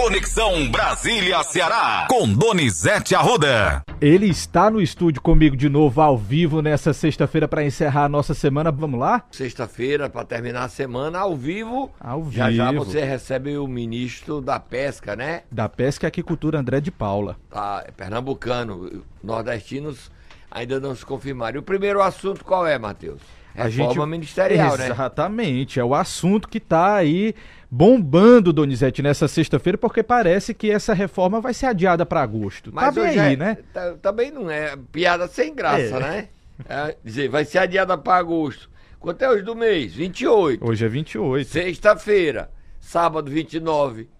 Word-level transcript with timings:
Conexão 0.00 0.66
Brasília-Ceará, 0.70 2.06
com 2.08 2.26
Donizete 2.26 3.14
Arruda. 3.14 3.82
Ele 4.00 4.28
está 4.28 4.70
no 4.70 4.80
estúdio 4.80 5.20
comigo 5.20 5.54
de 5.54 5.68
novo, 5.68 6.00
ao 6.00 6.16
vivo, 6.16 6.62
nessa 6.62 6.94
sexta-feira, 6.94 7.46
para 7.46 7.62
encerrar 7.62 8.04
a 8.04 8.08
nossa 8.08 8.32
semana. 8.32 8.72
Vamos 8.72 8.98
lá? 8.98 9.22
Sexta-feira, 9.30 10.08
para 10.08 10.24
terminar 10.24 10.64
a 10.64 10.68
semana, 10.70 11.18
ao 11.18 11.36
vivo. 11.36 11.90
Ao 12.00 12.22
vivo. 12.22 12.34
Já 12.34 12.50
já 12.50 12.72
você 12.72 13.04
recebe 13.04 13.58
o 13.58 13.66
ministro 13.66 14.40
da 14.40 14.58
Pesca, 14.58 15.14
né? 15.14 15.42
Da 15.52 15.68
Pesca 15.68 16.06
e 16.06 16.08
Aquicultura, 16.08 16.58
André 16.58 16.80
de 16.80 16.90
Paula. 16.90 17.36
Tá, 17.50 17.84
é 17.86 17.90
pernambucano. 17.90 19.04
Nordestinos 19.22 20.10
ainda 20.50 20.80
não 20.80 20.96
se 20.96 21.04
confirmaram. 21.04 21.56
E 21.56 21.58
o 21.58 21.62
primeiro 21.62 22.00
assunto 22.00 22.42
qual 22.42 22.66
é, 22.66 22.78
Matheus? 22.78 23.20
Reforma 23.54 23.92
gente... 23.92 24.08
ministerial, 24.08 24.68
Exatamente. 24.68 24.88
né? 24.88 24.94
Exatamente. 24.94 25.80
É 25.80 25.84
o 25.84 25.94
assunto 25.94 26.48
que 26.48 26.58
está 26.58 26.94
aí 26.94 27.34
bombando, 27.70 28.52
Donizete, 28.52 29.00
nessa 29.00 29.28
sexta-feira, 29.28 29.78
porque 29.78 30.02
parece 30.02 30.52
que 30.52 30.70
essa 30.70 30.92
reforma 30.92 31.40
vai 31.40 31.54
ser 31.54 31.66
adiada 31.66 32.04
para 32.04 32.20
agosto. 32.20 32.70
Mas 32.74 32.94
tá 32.94 33.02
bem 33.02 33.18
aí, 33.18 33.34
é, 33.34 33.36
né? 33.36 33.58
Tá, 33.72 33.94
também 34.02 34.30
não 34.32 34.50
é 34.50 34.76
piada 34.90 35.28
sem 35.28 35.54
graça, 35.54 35.96
é. 35.96 36.00
né? 36.00 36.28
É, 36.68 36.96
dizer, 37.02 37.28
vai 37.28 37.44
ser 37.44 37.58
adiada 37.58 37.96
para 37.96 38.18
agosto. 38.18 38.68
Quanto 38.98 39.22
é 39.22 39.30
hoje 39.30 39.42
do 39.42 39.54
mês? 39.54 39.94
28. 39.94 40.62
Hoje 40.62 40.84
é 40.84 40.88
28. 40.88 41.48
Sexta-feira, 41.48 42.50
sábado 42.78 43.30
29, 43.30 44.10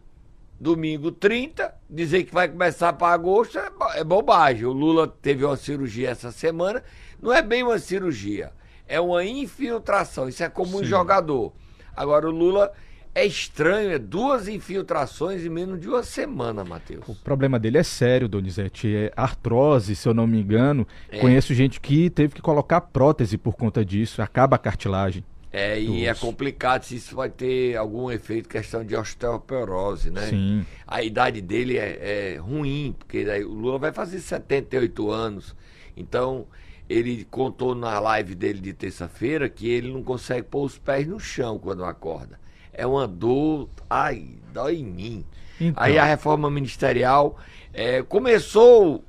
domingo 0.58 1.10
30. 1.10 1.74
Dizer 1.90 2.24
que 2.24 2.32
vai 2.32 2.48
começar 2.48 2.92
para 2.94 3.12
agosto 3.12 3.58
é, 3.58 3.68
é 3.96 4.04
bobagem. 4.04 4.64
O 4.64 4.72
Lula 4.72 5.06
teve 5.06 5.44
uma 5.44 5.56
cirurgia 5.56 6.08
essa 6.08 6.32
semana. 6.32 6.82
Não 7.20 7.30
é 7.30 7.42
bem 7.42 7.62
uma 7.62 7.78
cirurgia, 7.78 8.52
é 8.88 8.98
uma 8.98 9.22
infiltração. 9.22 10.28
Isso 10.28 10.42
é 10.42 10.48
como 10.48 10.78
Sim. 10.78 10.84
um 10.84 10.84
jogador. 10.84 11.52
Agora 11.94 12.26
o 12.26 12.30
Lula 12.30 12.72
é 13.14 13.26
estranho, 13.26 13.90
é 13.90 13.98
duas 13.98 14.46
infiltrações 14.46 15.44
em 15.44 15.48
menos 15.48 15.80
de 15.80 15.88
uma 15.88 16.02
semana, 16.02 16.64
Matheus. 16.64 17.08
O 17.08 17.14
problema 17.14 17.58
dele 17.58 17.78
é 17.78 17.82
sério, 17.82 18.28
Donizete. 18.28 18.94
É 18.94 19.12
artrose, 19.16 19.96
se 19.96 20.08
eu 20.08 20.14
não 20.14 20.26
me 20.26 20.40
engano. 20.40 20.86
É. 21.10 21.18
Conheço 21.18 21.52
gente 21.52 21.80
que 21.80 22.08
teve 22.08 22.34
que 22.34 22.42
colocar 22.42 22.80
prótese 22.80 23.36
por 23.36 23.56
conta 23.56 23.84
disso. 23.84 24.22
Acaba 24.22 24.56
a 24.56 24.58
cartilagem. 24.58 25.24
É, 25.52 25.80
e 25.80 26.06
é 26.06 26.14
complicado 26.14 26.84
se 26.84 26.94
isso 26.94 27.16
vai 27.16 27.28
ter 27.28 27.76
algum 27.76 28.08
efeito, 28.08 28.48
questão 28.48 28.84
de 28.84 28.94
osteoporose, 28.94 30.08
né? 30.08 30.28
Sim. 30.28 30.64
A 30.86 31.02
idade 31.02 31.40
dele 31.40 31.76
é, 31.76 32.34
é 32.34 32.36
ruim, 32.36 32.94
porque 32.96 33.24
o 33.42 33.52
Lula 33.52 33.76
vai 33.76 33.92
fazer 33.92 34.20
78 34.20 35.10
anos. 35.10 35.56
Então, 35.96 36.46
ele 36.88 37.26
contou 37.28 37.74
na 37.74 37.98
live 37.98 38.36
dele 38.36 38.60
de 38.60 38.72
terça-feira 38.72 39.48
que 39.48 39.68
ele 39.68 39.92
não 39.92 40.04
consegue 40.04 40.44
pôr 40.44 40.64
os 40.64 40.78
pés 40.78 41.08
no 41.08 41.18
chão 41.18 41.58
quando 41.58 41.84
acorda 41.84 42.39
é 42.72 42.86
uma 42.86 43.06
dor, 43.06 43.68
ai, 43.88 44.28
dói 44.52 44.76
em 44.76 44.84
mim. 44.84 45.24
Então. 45.60 45.82
Aí 45.82 45.98
a 45.98 46.04
reforma 46.04 46.50
ministerial 46.50 47.38
é, 47.72 48.02
começou, 48.02 49.04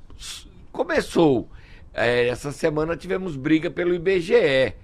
começou. 0.70 1.48
É, 1.94 2.28
essa 2.28 2.52
semana 2.52 2.96
tivemos 2.96 3.36
briga 3.36 3.70
pelo 3.70 3.94
IBGE. 3.94 4.74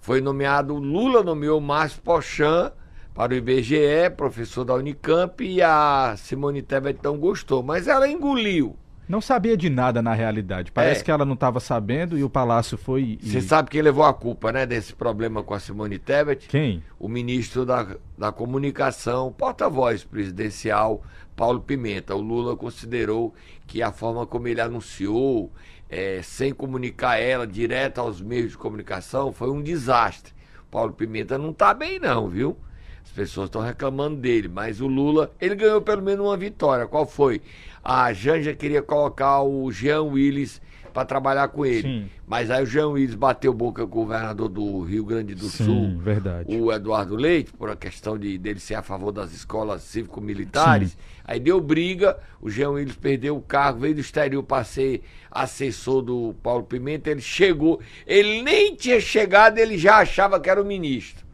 Foi 0.00 0.20
nomeado, 0.20 0.74
Lula 0.74 1.22
nomeou 1.22 1.60
Márcio 1.60 2.00
Pochan 2.02 2.72
para 3.14 3.32
o 3.32 3.36
IBGE, 3.36 4.08
professor 4.16 4.64
da 4.64 4.74
Unicamp, 4.74 5.44
e 5.44 5.60
a 5.60 6.14
Simone 6.16 6.62
Tebet 6.62 7.00
não 7.02 7.18
gostou, 7.18 7.62
mas 7.62 7.86
ela 7.86 8.08
engoliu. 8.08 8.76
Não 9.10 9.20
sabia 9.20 9.56
de 9.56 9.68
nada 9.68 10.00
na 10.00 10.14
realidade. 10.14 10.70
Parece 10.70 11.00
é. 11.00 11.04
que 11.04 11.10
ela 11.10 11.24
não 11.24 11.34
estava 11.34 11.58
sabendo 11.58 12.16
e 12.16 12.22
o 12.22 12.30
Palácio 12.30 12.78
foi. 12.78 13.18
Você 13.20 13.38
e... 13.38 13.42
sabe 13.42 13.68
quem 13.68 13.82
levou 13.82 14.04
a 14.04 14.14
culpa, 14.14 14.52
né, 14.52 14.64
desse 14.64 14.94
problema 14.94 15.42
com 15.42 15.52
a 15.52 15.58
Simone 15.58 15.98
Tebet? 15.98 16.46
Quem? 16.46 16.80
O 16.96 17.08
ministro 17.08 17.66
da, 17.66 17.96
da 18.16 18.30
Comunicação, 18.30 19.32
porta-voz 19.32 20.04
presidencial, 20.04 21.02
Paulo 21.34 21.60
Pimenta. 21.60 22.14
O 22.14 22.20
Lula 22.20 22.56
considerou 22.56 23.34
que 23.66 23.82
a 23.82 23.90
forma 23.90 24.24
como 24.28 24.46
ele 24.46 24.60
anunciou, 24.60 25.50
é, 25.88 26.22
sem 26.22 26.54
comunicar 26.54 27.16
ela 27.18 27.48
direto 27.48 28.00
aos 28.00 28.20
meios 28.20 28.52
de 28.52 28.58
comunicação, 28.58 29.32
foi 29.32 29.50
um 29.50 29.60
desastre. 29.60 30.32
Paulo 30.70 30.92
Pimenta 30.92 31.36
não 31.36 31.50
está 31.50 31.74
bem, 31.74 31.98
não, 31.98 32.28
viu? 32.28 32.56
As 33.02 33.10
pessoas 33.10 33.46
estão 33.46 33.60
reclamando 33.60 34.14
dele, 34.14 34.46
mas 34.46 34.80
o 34.80 34.86
Lula, 34.86 35.32
ele 35.40 35.56
ganhou 35.56 35.82
pelo 35.82 36.00
menos 36.00 36.24
uma 36.24 36.36
vitória. 36.36 36.86
Qual 36.86 37.04
foi? 37.04 37.42
A 37.82 38.12
Janja 38.12 38.54
queria 38.54 38.82
colocar 38.82 39.42
o 39.42 39.70
Jean 39.72 40.02
Willis 40.02 40.60
para 40.90 41.04
trabalhar 41.04 41.48
com 41.48 41.64
ele. 41.64 41.82
Sim. 41.82 42.10
Mas 42.26 42.50
aí 42.50 42.62
o 42.62 42.66
Jean 42.66 42.88
Willis 42.88 43.14
bateu 43.14 43.52
boca 43.52 43.86
com 43.86 44.00
o 44.00 44.04
governador 44.04 44.48
do 44.48 44.82
Rio 44.82 45.04
Grande 45.04 45.34
do 45.34 45.48
Sim, 45.48 45.64
Sul, 45.64 45.98
verdade. 45.98 46.54
o 46.54 46.72
Eduardo 46.72 47.16
Leite, 47.16 47.52
por 47.52 47.70
a 47.70 47.76
questão 47.76 48.18
de 48.18 48.36
dele 48.38 48.60
ser 48.60 48.74
a 48.74 48.82
favor 48.82 49.12
das 49.12 49.32
escolas 49.32 49.82
cívico-militares. 49.82 50.96
Aí 51.24 51.40
deu 51.40 51.60
briga, 51.60 52.18
o 52.40 52.50
Jean 52.50 52.70
Willis 52.70 52.96
perdeu 52.96 53.36
o 53.36 53.40
cargo, 53.40 53.80
veio 53.80 53.94
do 53.94 54.00
exterior 54.00 54.42
para 54.42 54.64
ser 54.64 55.02
assessor 55.30 56.02
do 56.02 56.34
Paulo 56.42 56.64
Pimenta, 56.64 57.10
ele 57.10 57.20
chegou, 57.20 57.80
ele 58.06 58.42
nem 58.42 58.74
tinha 58.74 59.00
chegado, 59.00 59.58
ele 59.58 59.78
já 59.78 59.98
achava 59.98 60.40
que 60.40 60.50
era 60.50 60.60
o 60.60 60.66
ministro. 60.66 61.24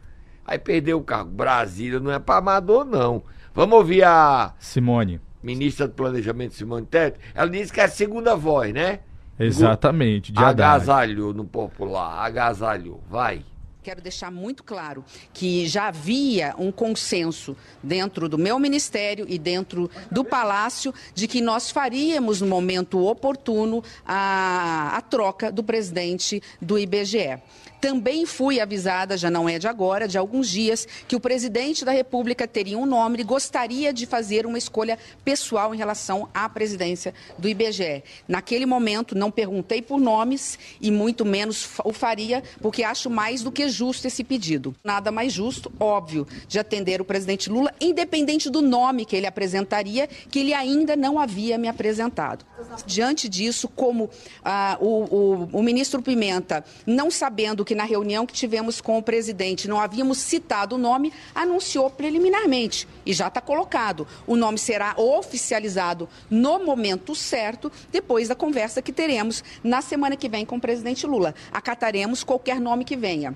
Aí 0.45 0.57
perdeu 0.57 0.97
o 0.97 1.03
cargo. 1.03 1.29
Brasília 1.31 1.99
não 1.99 2.11
é 2.11 2.19
para 2.19 2.37
amador, 2.37 2.85
não. 2.85 3.23
Vamos 3.53 3.77
ouvir 3.77 4.03
a. 4.03 4.53
Simone. 4.59 5.19
Ministra 5.41 5.87
do 5.87 5.93
Planejamento, 5.93 6.53
Simone 6.53 6.85
Tebet. 6.85 7.19
Ela 7.33 7.49
disse 7.49 7.71
que 7.71 7.79
é 7.79 7.85
a 7.85 7.89
segunda 7.89 8.35
voz, 8.35 8.73
né? 8.73 8.99
Exatamente. 9.39 10.31
De 10.31 10.43
agasalho 10.43 11.33
no 11.33 11.45
popular. 11.45 12.25
Agasalho. 12.25 12.99
Vai 13.09 13.43
quero 13.87 14.01
deixar 14.01 14.29
muito 14.29 14.65
claro 14.65 15.01
que 15.31 15.65
já 15.65 15.87
havia 15.87 16.53
um 16.57 16.73
consenso 16.73 17.55
dentro 17.81 18.27
do 18.27 18.37
meu 18.37 18.59
ministério 18.59 19.25
e 19.29 19.39
dentro 19.39 19.89
do 20.11 20.25
Palácio 20.25 20.93
de 21.15 21.25
que 21.25 21.39
nós 21.39 21.71
faríamos 21.71 22.41
no 22.41 22.47
momento 22.47 22.99
oportuno 23.05 23.81
a, 24.05 24.91
a 24.97 24.99
troca 24.99 25.49
do 25.53 25.63
presidente 25.63 26.43
do 26.61 26.77
IBGE. 26.77 27.39
Também 27.79 28.25
fui 28.25 28.59
avisada, 28.59 29.15
já 29.15 29.29
não 29.29 29.47
é 29.47 29.59
de 29.59 29.67
agora, 29.67 30.07
de 30.07 30.17
alguns 30.17 30.49
dias, 30.49 30.87
que 31.07 31.15
o 31.15 31.19
presidente 31.19 31.85
da 31.85 31.91
República 31.91 32.47
teria 32.47 32.77
um 32.77 32.85
nome 32.85 33.19
e 33.19 33.23
gostaria 33.23 33.93
de 33.93 34.05
fazer 34.05 34.45
uma 34.45 34.57
escolha 34.57 34.97
pessoal 35.23 35.73
em 35.73 35.77
relação 35.77 36.27
à 36.33 36.49
presidência 36.49 37.13
do 37.37 37.47
IBGE. 37.47 38.03
Naquele 38.27 38.65
momento, 38.65 39.15
não 39.15 39.29
perguntei 39.29 39.81
por 39.81 39.99
nomes 39.99 40.57
e 40.81 40.89
muito 40.89 41.23
menos 41.23 41.69
o 41.83 41.93
faria, 41.93 42.43
porque 42.61 42.83
acho 42.83 43.09
mais 43.09 43.43
do 43.43 43.51
que 43.51 43.69
justo 43.69 44.07
esse 44.07 44.23
pedido. 44.23 44.75
Nada 44.83 45.11
mais 45.11 45.31
justo, 45.31 45.71
óbvio, 45.79 46.27
de 46.47 46.57
atender 46.57 46.99
o 46.99 47.05
presidente 47.05 47.49
Lula, 47.49 47.73
independente 47.79 48.49
do 48.49 48.61
nome 48.61 49.05
que 49.05 49.15
ele 49.15 49.27
apresentaria, 49.27 50.07
que 50.07 50.39
ele 50.39 50.53
ainda 50.53 50.95
não 50.95 51.19
havia 51.19 51.57
me 51.57 51.67
apresentado. 51.67 52.45
Diante 52.85 53.29
disso, 53.29 53.67
como 53.67 54.09
ah, 54.43 54.77
o, 54.81 55.03
o, 55.15 55.49
o 55.53 55.63
ministro 55.63 56.01
Pimenta, 56.01 56.63
não 56.85 57.11
sabendo 57.11 57.63
que 57.67 57.75
na 57.75 57.83
reunião 57.83 58.25
que 58.25 58.33
tivemos 58.33 58.79
com 58.79 58.97
o 58.97 59.03
presidente 59.03 59.67
não 59.67 59.79
havíamos 59.79 60.19
citado 60.19 60.75
o 60.75 60.77
nome, 60.77 61.11
anunciou 61.35 61.89
preliminarmente 61.89 62.87
e 63.05 63.11
já 63.11 63.27
está 63.27 63.41
colocado. 63.41 64.07
O 64.25 64.37
nome 64.37 64.57
será 64.57 64.95
oficializado 64.97 66.07
no 66.29 66.59
momento 66.59 67.13
certo, 67.13 67.69
depois 67.91 68.29
da 68.29 68.35
conversa 68.35 68.81
que 68.81 68.93
teremos 68.93 69.43
na 69.61 69.81
semana 69.81 70.15
que 70.15 70.29
vem 70.29 70.45
com 70.45 70.55
o 70.55 70.61
presidente 70.61 71.05
Lula. 71.05 71.35
Acataremos 71.51 72.23
qualquer 72.23 72.61
nome 72.61 72.85
que 72.85 72.95
venha. 72.95 73.35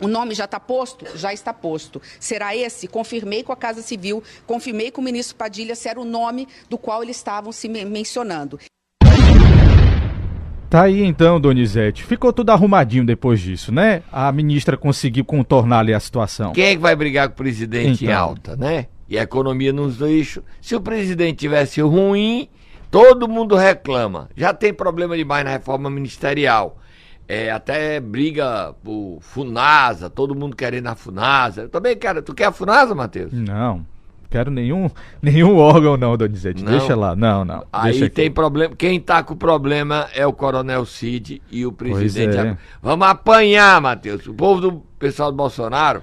O 0.00 0.08
nome 0.08 0.34
já 0.34 0.46
está 0.46 0.58
posto? 0.58 1.06
Já 1.16 1.32
está 1.32 1.52
posto. 1.52 2.02
Será 2.18 2.56
esse? 2.56 2.88
Confirmei 2.88 3.44
com 3.44 3.52
a 3.52 3.56
Casa 3.56 3.82
Civil, 3.82 4.22
confirmei 4.46 4.90
com 4.90 5.00
o 5.00 5.04
ministro 5.04 5.36
Padilha 5.36 5.76
se 5.76 5.88
era 5.88 6.00
o 6.00 6.04
nome 6.04 6.48
do 6.68 6.76
qual 6.76 7.02
eles 7.02 7.16
estavam 7.16 7.52
se 7.52 7.68
mencionando. 7.68 8.58
Tá 10.70 10.82
aí 10.82 11.02
então, 11.02 11.40
Donizete. 11.40 12.04
Ficou 12.04 12.32
tudo 12.32 12.50
arrumadinho 12.50 13.04
depois 13.04 13.40
disso, 13.40 13.72
né? 13.72 14.04
A 14.12 14.30
ministra 14.30 14.76
conseguiu 14.76 15.24
contornar 15.24 15.80
ali 15.80 15.92
a 15.92 15.98
situação. 15.98 16.52
Quem 16.52 16.66
é 16.66 16.76
que 16.76 16.80
vai 16.80 16.94
brigar 16.94 17.26
com 17.26 17.34
o 17.34 17.36
presidente 17.36 18.04
então. 18.04 18.14
em 18.14 18.16
alta, 18.16 18.56
né? 18.56 18.86
E 19.08 19.18
a 19.18 19.22
economia 19.22 19.72
nos 19.72 20.00
eixos. 20.00 20.44
Se 20.62 20.76
o 20.76 20.80
presidente 20.80 21.38
tivesse 21.38 21.80
ruim, 21.80 22.48
todo 22.88 23.26
mundo 23.26 23.56
reclama. 23.56 24.30
Já 24.36 24.54
tem 24.54 24.72
problema 24.72 25.16
demais 25.16 25.44
na 25.44 25.50
reforma 25.50 25.90
ministerial. 25.90 26.78
É, 27.26 27.50
até 27.50 27.98
briga 27.98 28.72
por 28.84 29.18
Funasa, 29.20 30.08
todo 30.08 30.36
mundo 30.36 30.54
querendo 30.54 30.86
a 30.86 30.94
Funasa. 30.94 31.62
Eu 31.62 31.68
também 31.68 31.96
quero. 31.96 32.22
Tu 32.22 32.32
quer 32.32 32.44
a 32.44 32.52
Funasa, 32.52 32.94
Matheus? 32.94 33.32
Não. 33.32 33.84
Quero 34.30 34.50
nenhum, 34.50 34.88
nenhum 35.20 35.56
órgão, 35.56 35.96
não, 35.96 36.16
Donizete. 36.16 36.62
Não. 36.62 36.70
Deixa 36.70 36.94
lá. 36.94 37.16
Não, 37.16 37.44
não. 37.44 37.66
Aí 37.72 38.08
tem 38.08 38.30
problema. 38.30 38.74
Quem 38.76 39.00
tá 39.00 39.22
com 39.22 39.36
problema 39.36 40.08
é 40.14 40.24
o 40.24 40.32
Coronel 40.32 40.86
Cid 40.86 41.42
e 41.50 41.66
o 41.66 41.72
presidente. 41.72 42.36
É. 42.38 42.56
Vamos 42.80 43.06
apanhar, 43.08 43.80
Matheus. 43.80 44.26
O 44.26 44.32
povo 44.32 44.60
do 44.60 44.72
pessoal 44.98 45.32
do 45.32 45.36
Bolsonaro 45.36 46.02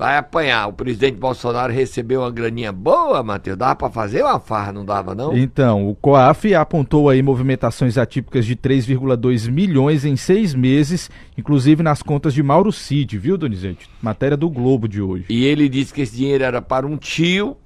vai 0.00 0.16
apanhar. 0.16 0.66
O 0.66 0.72
presidente 0.72 1.18
Bolsonaro 1.18 1.70
recebeu 1.70 2.22
uma 2.22 2.30
graninha 2.30 2.72
boa, 2.72 3.22
Matheus. 3.22 3.58
Dava 3.58 3.76
para 3.76 3.90
fazer 3.90 4.22
uma 4.22 4.40
farra, 4.40 4.72
não 4.72 4.82
dava, 4.82 5.14
não? 5.14 5.36
Então, 5.36 5.86
o 5.86 5.94
COAF 5.94 6.54
apontou 6.54 7.10
aí 7.10 7.22
movimentações 7.22 7.98
atípicas 7.98 8.46
de 8.46 8.56
3,2 8.56 9.50
milhões 9.50 10.06
em 10.06 10.16
seis 10.16 10.54
meses, 10.54 11.10
inclusive 11.36 11.82
nas 11.82 12.02
contas 12.02 12.32
de 12.32 12.42
Mauro 12.42 12.72
Cid, 12.72 13.18
viu, 13.18 13.36
Donizete? 13.36 13.90
Matéria 14.00 14.38
do 14.38 14.48
Globo 14.48 14.88
de 14.88 15.02
hoje. 15.02 15.26
E 15.28 15.44
ele 15.44 15.68
disse 15.68 15.92
que 15.92 16.00
esse 16.00 16.16
dinheiro 16.16 16.44
era 16.44 16.62
para 16.62 16.86
um 16.86 16.96
tio 16.96 17.58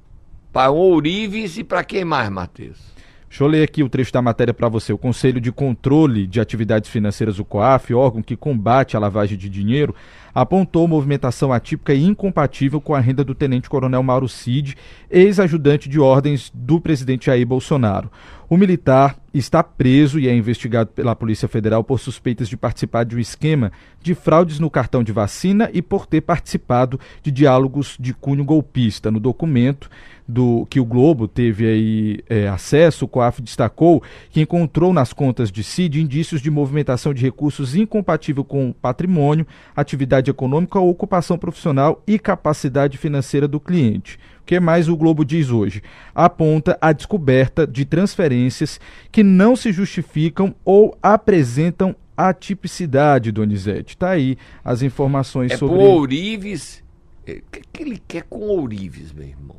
para 0.53 0.73
o 0.73 0.77
Ourives 0.77 1.57
e 1.57 1.63
para 1.63 1.85
quem 1.85 2.05
mais, 2.05 2.29
Matheus? 2.31 2.95
Deixa 3.35 3.43
eu 3.43 3.49
ler 3.49 3.65
aqui 3.65 3.83
o 3.83 3.89
trecho 3.89 4.13
da 4.13 4.23
matéria 4.23 4.55
para 4.55 4.69
você. 4.69 4.93
O 4.93 4.99
Conselho 4.99 5.41
de 5.41 5.51
Controle 5.51 6.25
de 6.25 6.41
Atividades 6.41 6.89
Financeiras, 6.89 7.41
o 7.41 7.45
COAF, 7.45 7.93
órgão 7.93 8.23
que 8.23 8.37
combate 8.37 8.97
a 8.97 9.01
lavagem 9.01 9.37
de 9.37 9.49
dinheiro, 9.49 9.93
apontou 10.35 10.89
movimentação 10.89 11.53
atípica 11.53 11.95
e 11.95 12.05
incompatível 12.05 12.81
com 12.81 12.95
a 12.95 13.01
renda 13.01 13.23
do 13.23 13.35
tenente-coronel 13.35 14.03
Mauro 14.03 14.29
Cid, 14.29 14.77
ex-ajudante 15.11 15.89
de 15.89 16.01
ordens 16.01 16.51
do 16.53 16.81
presidente 16.81 17.27
Jair 17.27 17.47
Bolsonaro. 17.47 18.11
O 18.49 18.57
militar 18.57 19.17
está 19.33 19.63
preso 19.65 20.19
e 20.21 20.29
é 20.29 20.35
investigado 20.35 20.91
pela 20.91 21.17
Polícia 21.17 21.49
Federal 21.49 21.83
por 21.83 21.99
suspeitas 21.99 22.49
de 22.49 22.57
participar 22.57 23.05
de 23.05 23.17
um 23.17 23.19
esquema 23.19 23.73
de 24.01 24.15
fraudes 24.15 24.61
no 24.61 24.71
cartão 24.71 25.03
de 25.03 25.13
vacina 25.13 25.71
e 25.73 25.81
por 25.81 26.07
ter 26.07 26.21
participado 26.21 27.01
de 27.23 27.33
diálogos 27.33 27.97
de 27.99 28.13
cunho 28.13 28.45
golpista. 28.45 29.11
No 29.11 29.19
documento 29.19 29.91
do 30.27 30.67
que 30.71 30.79
o 30.79 30.85
Globo 30.85 31.27
teve 31.27 31.67
aí 31.67 32.21
é, 32.29 32.49
acesso, 32.49 33.05
o 33.07 33.09
COAF 33.09 33.43
destacou 33.43 34.03
que 34.31 34.41
encontrou 34.41 34.93
nas 34.93 35.13
contas 35.13 35.51
de 35.51 35.65
CID 35.65 36.01
indícios 36.01 36.41
de 36.41 36.51
movimentação 36.51 37.13
de 37.13 37.23
recursos 37.23 37.75
incompatível 37.75 38.45
com 38.45 38.73
patrimônio, 38.73 39.47
atividade 39.75 40.24
econômica, 40.31 40.79
ocupação 40.79 41.39
profissional 41.39 42.03
e 42.07 42.19
capacidade 42.19 42.99
financeira 42.99 43.49
do 43.49 43.61
cliente. 43.61 44.19
O 44.41 44.45
que 44.45 44.61
mais 44.61 44.89
o 44.89 44.97
Globo 44.97 45.25
diz 45.25 45.51
hoje? 45.51 45.83
Aponta 46.15 46.77
a 46.81 46.93
descoberta 46.93 47.67
de 47.67 47.85
transferências 47.85 48.79
que 49.11 49.23
não 49.23 49.57
se 49.57 49.73
justificam 49.73 50.55
ou 50.65 50.97
apresentam 51.03 51.97
atipicidade, 52.17 53.33
Donizete. 53.33 53.97
Tá 53.97 54.11
aí 54.11 54.37
as 54.65 54.83
informações 54.83 55.53
é 55.53 55.57
sobre. 55.57 55.77
É 55.77 55.87
Ourives. 55.87 56.85
O 57.23 57.25
que, 57.25 57.63
que 57.73 57.83
ele 57.83 58.03
quer 58.07 58.25
com 58.25 58.41
Ourives, 58.41 59.13
meu 59.13 59.27
irmão? 59.27 59.57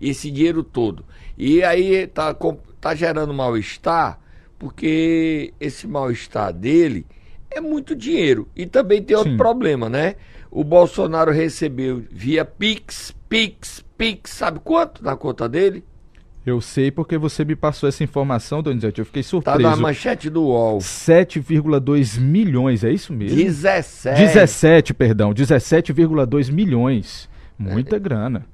Esse 0.00 0.30
dinheiro 0.30 0.62
todo. 0.62 1.04
E 1.38 1.62
aí 1.62 2.06
tá, 2.06 2.36
tá 2.78 2.94
gerando 2.94 3.32
mal-estar, 3.32 4.20
porque 4.58 5.54
esse 5.58 5.86
mal-estar 5.86 6.52
dele 6.52 7.06
é 7.56 7.60
muito 7.60 7.94
dinheiro. 7.96 8.48
E 8.54 8.66
também 8.66 9.02
tem 9.02 9.16
outro 9.16 9.32
Sim. 9.32 9.38
problema, 9.38 9.88
né? 9.88 10.16
O 10.50 10.62
Bolsonaro 10.62 11.30
recebeu 11.30 12.04
via 12.10 12.44
Pix, 12.44 13.14
Pix, 13.28 13.84
Pix, 13.96 14.30
sabe 14.30 14.60
quanto 14.62 15.02
na 15.04 15.16
conta 15.16 15.48
dele? 15.48 15.84
Eu 16.44 16.60
sei 16.60 16.92
porque 16.92 17.18
você 17.18 17.44
me 17.44 17.56
passou 17.56 17.88
essa 17.88 18.04
informação, 18.04 18.62
Donizete. 18.62 19.00
Eu 19.00 19.04
fiquei 19.04 19.22
surpreso. 19.22 19.58
Tá 19.58 19.70
na 19.70 19.74
manchete 19.74 20.30
do 20.30 20.44
UOL. 20.44 20.78
7,2 20.78 22.20
milhões, 22.20 22.84
é 22.84 22.92
isso 22.92 23.12
mesmo? 23.12 23.36
17. 23.36 24.20
17, 24.20 24.94
perdão. 24.94 25.34
17,2 25.34 26.52
milhões. 26.52 27.28
Muita 27.58 27.96
é, 27.96 27.98
grana. 27.98 28.46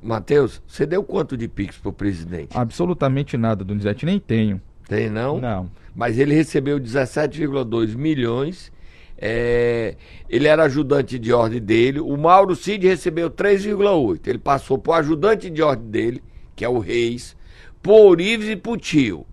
Matheus, 0.00 0.62
você 0.68 0.86
deu 0.86 1.02
quanto 1.02 1.36
de 1.36 1.48
Pix 1.48 1.76
pro 1.78 1.92
presidente? 1.92 2.56
Absolutamente 2.56 3.36
nada, 3.36 3.64
Donizete. 3.64 4.06
Nem 4.06 4.20
tenho. 4.20 4.60
Tem 4.86 5.10
não? 5.10 5.40
Não. 5.40 5.70
Mas 5.94 6.18
ele 6.18 6.34
recebeu 6.34 6.78
17,2 6.78 7.96
milhões. 7.96 8.72
É, 9.18 9.96
ele 10.28 10.48
era 10.48 10.64
ajudante 10.64 11.18
de 11.18 11.32
ordem 11.32 11.60
dele. 11.60 12.00
O 12.00 12.16
Mauro 12.16 12.56
Cid 12.56 12.86
recebeu 12.86 13.30
3,8. 13.30 14.26
Ele 14.26 14.38
passou 14.38 14.78
pro 14.78 14.92
ajudante 14.94 15.50
de 15.50 15.62
ordem 15.62 15.90
dele 15.90 16.22
que 16.60 16.64
é 16.66 16.68
o 16.68 16.78
Reis, 16.78 17.34
por 17.82 18.20
Ives 18.20 18.50
e 18.50 18.54
por 18.54 18.78
Tio. 18.78 19.24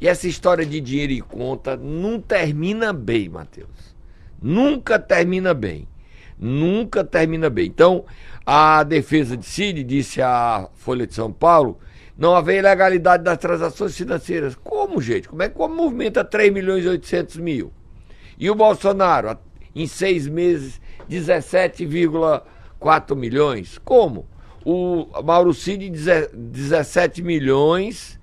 E 0.00 0.08
essa 0.08 0.26
história 0.26 0.64
de 0.64 0.80
dinheiro 0.80 1.12
e 1.12 1.20
conta 1.20 1.76
não 1.76 2.18
termina 2.18 2.94
bem, 2.94 3.28
Matheus. 3.28 3.94
Nunca 4.40 4.98
termina 4.98 5.52
bem. 5.52 5.86
Nunca 6.38 7.04
termina 7.04 7.50
bem. 7.50 7.66
Então, 7.66 8.06
a 8.46 8.82
defesa 8.82 9.36
de 9.36 9.44
Cid 9.44 9.84
disse 9.84 10.22
à 10.22 10.66
Folha 10.72 11.06
de 11.06 11.12
São 11.12 11.30
Paulo 11.30 11.78
não 12.20 12.36
haver 12.36 12.58
ilegalidade 12.58 13.24
das 13.24 13.38
transações 13.38 13.96
financeiras. 13.96 14.54
Como, 14.54 15.00
gente? 15.00 15.28
Como 15.28 15.42
é 15.42 15.48
que 15.48 15.56
como 15.56 15.74
movimenta 15.74 16.22
3 16.22 16.52
milhões 16.52 16.84
e 16.84 16.88
800 16.88 17.38
mil? 17.38 17.72
E 18.38 18.48
o 18.48 18.54
Bolsonaro, 18.54 19.36
em 19.74 19.88
seis 19.88 20.28
meses, 20.28 20.80
17,4 21.10 23.16
milhões? 23.16 23.76
Como? 23.78 24.28
o 24.64 25.06
Mauro 25.24 25.52
Cid 25.54 25.90
17 25.90 27.22
milhões, 27.22 28.18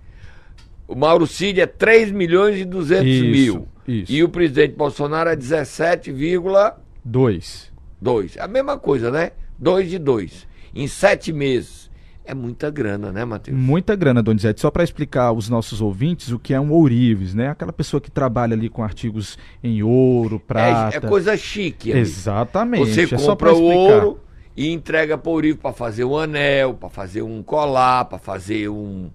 o 0.88 0.96
Mauro 0.96 1.28
Cid 1.28 1.62
é 1.62 1.66
3 1.66 2.12
milhões 2.12 2.60
e 2.60 2.66
200 2.66 3.06
isso, 3.06 3.26
mil. 3.26 3.68
Isso. 3.88 4.12
E 4.12 4.22
o 4.24 4.30
presidente 4.30 4.76
Bolsonaro 4.76 5.30
é 5.30 5.36
17,2. 5.36 7.72
2. 8.02 8.38
É 8.38 8.42
a 8.42 8.48
mesma 8.48 8.78
coisa, 8.78 9.10
né? 9.10 9.32
2 9.58 9.90
de 9.90 9.98
2. 9.98 10.48
Em 10.76 10.88
sete 10.88 11.34
meses. 11.34 11.87
É 12.30 12.34
muita 12.34 12.70
grana, 12.70 13.10
né, 13.10 13.24
Matheus? 13.24 13.58
Muita 13.58 13.96
grana, 13.96 14.22
Donizete. 14.22 14.60
Só 14.60 14.70
para 14.70 14.84
explicar 14.84 15.28
aos 15.28 15.48
nossos 15.48 15.80
ouvintes 15.80 16.30
o 16.30 16.38
que 16.38 16.54
é 16.54 16.60
um 16.60 16.74
ourives, 16.74 17.34
né? 17.34 17.48
Aquela 17.48 17.72
pessoa 17.72 18.02
que 18.02 18.12
trabalha 18.12 18.54
ali 18.54 18.68
com 18.68 18.84
artigos 18.84 19.40
em 19.64 19.82
ouro, 19.82 20.38
prata. 20.38 20.96
É, 20.96 20.98
é 20.98 21.00
coisa 21.00 21.38
chique. 21.38 21.92
Amigo. 21.92 22.06
Exatamente. 22.06 23.08
Você 23.08 23.16
é 23.16 23.18
compra 23.18 23.54
o 23.54 23.64
ouro, 23.64 24.20
e 24.58 24.72
entrega 24.74 25.18
para 25.18 25.30
o 25.30 25.36
Urivo 25.36 25.60
para 25.60 25.72
fazer 25.72 26.04
um 26.04 26.18
anel, 26.18 26.74
para 26.74 26.90
fazer 26.90 27.22
um 27.22 27.42
colar, 27.42 28.06
para 28.06 28.18
fazer 28.18 28.68
um, 28.68 29.10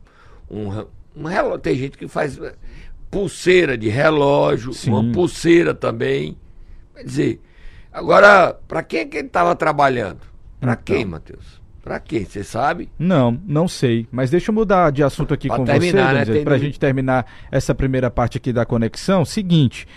um, 0.51 0.87
um 1.15 1.25
relógio. 1.25 1.59
Tem 1.59 1.77
gente 1.77 1.99
que 1.99 2.09
faz 2.09 2.41
pulseira 3.11 3.77
de 3.77 3.91
relógio, 3.91 4.73
Sim. 4.73 4.91
uma 4.91 5.13
pulseira 5.13 5.75
também. 5.75 6.39
Quer 6.95 7.05
dizer, 7.05 7.41
agora, 7.93 8.59
para 8.67 8.83
quem 8.83 9.01
é 9.01 9.05
que 9.05 9.19
ele 9.19 9.27
estava 9.27 9.55
trabalhando? 9.55 10.21
Para 10.59 10.73
então. 10.73 10.85
quem, 10.85 11.05
Matheus? 11.05 11.62
Para 11.83 11.99
quem? 11.99 12.25
Você 12.25 12.45
sabe? 12.45 12.89
Não, 12.97 13.37
não 13.45 13.67
sei. 13.67 14.07
Mas 14.13 14.31
deixa 14.31 14.51
eu 14.51 14.55
mudar 14.55 14.93
de 14.93 15.03
assunto 15.03 15.35
aqui 15.35 15.49
pra 15.49 15.57
com 15.57 15.65
terminar, 15.65 16.25
você, 16.25 16.33
né? 16.33 16.45
para 16.45 16.55
a 16.55 16.59
gente 16.59 16.79
terminar 16.79 17.27
essa 17.51 17.75
primeira 17.75 18.09
parte 18.09 18.37
aqui 18.39 18.53
da 18.53 18.65
conexão. 18.65 19.25
Seguinte, 19.25 19.89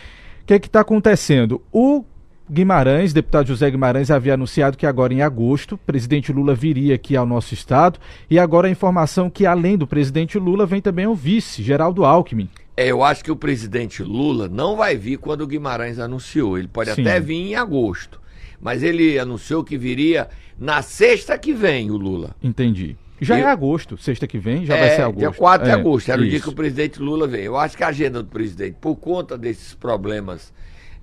o 0.41 0.45
que 0.45 0.53
é 0.53 0.57
está 0.57 0.79
acontecendo? 0.79 1.61
O 1.71 2.03
Guimarães, 2.49 3.13
deputado 3.13 3.47
José 3.47 3.69
Guimarães, 3.69 4.09
havia 4.09 4.33
anunciado 4.33 4.77
que 4.77 4.85
agora 4.85 5.13
em 5.13 5.21
agosto 5.21 5.73
o 5.73 5.77
presidente 5.77 6.31
Lula 6.31 6.55
viria 6.55 6.95
aqui 6.95 7.15
ao 7.15 7.25
nosso 7.25 7.53
estado. 7.53 7.99
E 8.29 8.39
agora 8.39 8.67
a 8.67 8.71
informação 8.71 9.29
que, 9.29 9.45
além 9.45 9.77
do 9.77 9.85
presidente 9.85 10.39
Lula, 10.39 10.65
vem 10.65 10.81
também 10.81 11.05
o 11.05 11.13
vice, 11.13 11.61
Geraldo 11.61 12.03
Alckmin. 12.03 12.49
É, 12.75 12.87
eu 12.87 13.03
acho 13.03 13.23
que 13.23 13.31
o 13.31 13.35
presidente 13.35 14.03
Lula 14.03 14.49
não 14.49 14.75
vai 14.75 14.97
vir 14.97 15.17
quando 15.17 15.41
o 15.41 15.47
Guimarães 15.47 15.97
anunciou. 15.97 16.57
Ele 16.57 16.67
pode 16.67 16.93
Sim. 16.93 17.01
até 17.01 17.19
vir 17.19 17.35
em 17.35 17.55
agosto. 17.55 18.19
Mas 18.59 18.83
ele 18.83 19.17
anunciou 19.19 19.63
que 19.63 19.77
viria 19.77 20.29
na 20.57 20.81
sexta 20.81 21.37
que 21.37 21.53
vem, 21.53 21.91
o 21.91 21.97
Lula. 21.97 22.35
Entendi. 22.41 22.97
Já 23.21 23.37
é 23.37 23.45
agosto, 23.45 23.97
sexta 23.97 24.27
que 24.27 24.37
vem, 24.37 24.65
já 24.65 24.75
é, 24.75 24.79
vai 24.79 24.95
ser 24.95 25.01
agosto. 25.03 25.19
Dia 25.19 25.31
4 25.31 25.65
de 25.65 25.71
é, 25.71 25.73
agosto, 25.73 26.11
era 26.11 26.19
isso. 26.19 26.27
o 26.27 26.29
dia 26.31 26.39
que 26.41 26.49
o 26.49 26.53
presidente 26.53 27.01
Lula 27.01 27.27
vem. 27.27 27.43
Eu 27.43 27.57
acho 27.57 27.77
que 27.77 27.83
a 27.83 27.87
agenda 27.87 28.21
do 28.21 28.29
presidente, 28.29 28.75
por 28.79 28.95
conta 28.97 29.37
desses 29.37 29.73
problemas 29.73 30.53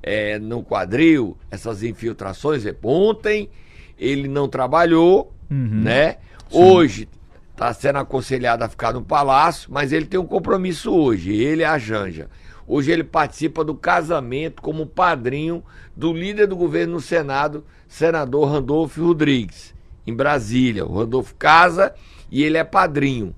é, 0.03 0.39
no 0.39 0.63
quadril, 0.63 1.37
essas 1.51 1.83
infiltrações. 1.83 2.65
Ontem 2.83 3.49
ele 3.99 4.29
não 4.29 4.47
trabalhou, 4.49 5.33
uhum. 5.51 5.81
né? 5.83 6.17
Sim. 6.51 6.63
Hoje 6.63 7.09
está 7.53 7.73
sendo 7.73 7.99
aconselhado 7.99 8.63
a 8.65 8.69
ficar 8.69 8.93
no 8.93 9.03
palácio, 9.03 9.71
mas 9.73 9.93
ele 9.93 10.07
tem 10.07 10.19
um 10.19 10.27
compromisso 10.27 10.93
hoje, 10.93 11.33
ele 11.33 11.63
é 11.63 11.67
a 11.67 11.79
Janja. 11.79 12.29
Hoje 12.75 12.91
ele 12.91 13.05
participa 13.05 13.63
do 13.63 13.75
casamento 13.75 14.63
como 14.63 14.87
padrinho 14.87 15.63
do 15.95 16.11
líder 16.11 16.47
do 16.47 16.57
governo 16.57 16.95
no 16.95 17.01
Senado, 17.03 17.67
senador 17.87 18.49
Randolfo 18.49 19.05
Rodrigues, 19.05 19.75
em 20.07 20.15
Brasília. 20.15 20.87
O 20.87 20.97
Randolfo 20.97 21.35
casa 21.35 21.95
e 22.31 22.43
ele 22.43 22.57
é 22.57 22.65
padrinho. 22.65 23.35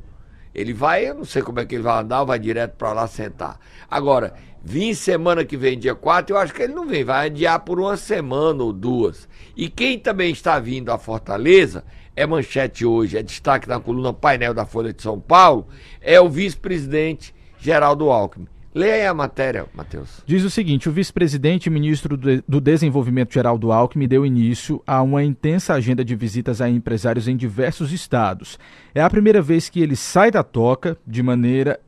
Ele 0.55 0.73
vai, 0.73 1.09
eu 1.09 1.17
não 1.17 1.25
sei 1.25 1.43
como 1.43 1.59
é 1.59 1.67
que 1.67 1.75
ele 1.75 1.83
vai 1.83 2.01
andar, 2.01 2.23
vai 2.23 2.39
direto 2.39 2.77
para 2.77 2.93
lá 2.93 3.09
sentar. 3.09 3.59
Agora, 3.91 4.35
Vim 4.67 4.95
semana 4.95 5.45
que 5.45 5.59
vem, 5.59 5.79
dia 5.79 5.95
4, 5.95 6.35
eu 6.35 6.41
acho 6.41 6.55
que 6.55 6.63
ele 6.63 6.73
não 6.73 6.87
vem, 6.87 7.05
vai 7.05 7.27
adiar 7.27 7.61
por 7.61 7.79
uma 7.79 7.99
semana 7.99 8.63
ou 8.63 8.73
duas. 8.73 9.29
E 9.55 9.69
quem 9.69 9.99
também 9.99 10.33
está 10.33 10.59
vindo 10.59 10.91
à 10.91 10.97
Fortaleza, 10.97 11.85
é 12.17 12.27
manchete 12.27 12.87
hoje, 12.87 13.19
é 13.19 13.23
destaque 13.23 13.69
na 13.69 13.79
coluna 13.79 14.11
painel 14.11 14.55
da 14.55 14.65
Folha 14.65 14.91
de 14.91 15.03
São 15.03 15.21
Paulo, 15.21 15.69
é 16.01 16.19
o 16.19 16.31
vice-presidente 16.31 17.35
Geraldo 17.59 18.09
Alckmin. 18.09 18.54
Leia 18.75 19.09
a 19.09 19.15
matéria, 19.15 19.67
Matheus. 19.73 20.21
Diz 20.27 20.43
o 20.43 20.51
seguinte: 20.51 20.89
o 20.89 20.93
vice-presidente 20.93 21.67
e 21.67 21.71
ministro 21.71 22.17
do 22.17 22.61
Desenvolvimento 22.61 23.33
Geraldo 23.33 23.71
Alckmin 23.71 24.09
deu 24.09 24.27
início 24.27 24.83
a 24.85 25.01
uma 25.01 25.23
intensa 25.23 25.75
agenda 25.75 26.05
de 26.05 26.17
visitas 26.17 26.61
a 26.61 26.69
empresários 26.69 27.29
em 27.29 27.37
diversos 27.37 27.93
estados. 27.93 28.59
É 28.93 29.01
a 29.01 29.09
primeira 29.09 29.41
vez 29.41 29.69
que 29.69 29.81
ele 29.81 29.95
sai 29.95 30.31
da 30.31 30.43
toca 30.43 30.99
de 31.07 31.23
maneira 31.23 31.79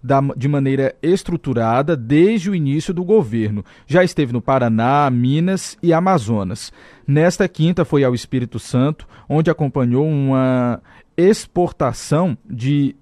da, 0.00 0.20
de 0.36 0.46
maneira 0.46 0.94
estruturada 1.02 1.96
desde 1.96 2.48
o 2.48 2.54
início 2.54 2.94
do 2.94 3.02
governo. 3.02 3.64
Já 3.84 4.04
esteve 4.04 4.32
no 4.32 4.40
Paraná, 4.40 5.10
Minas 5.10 5.76
e 5.82 5.92
Amazonas. 5.92 6.72
Nesta 7.04 7.48
quinta 7.48 7.84
foi 7.84 8.04
ao 8.04 8.14
Espírito 8.14 8.60
Santo, 8.60 9.08
onde 9.28 9.50
acompanhou 9.50 10.06
uma 10.06 10.80
exportação 11.16 12.38
de 12.48 12.94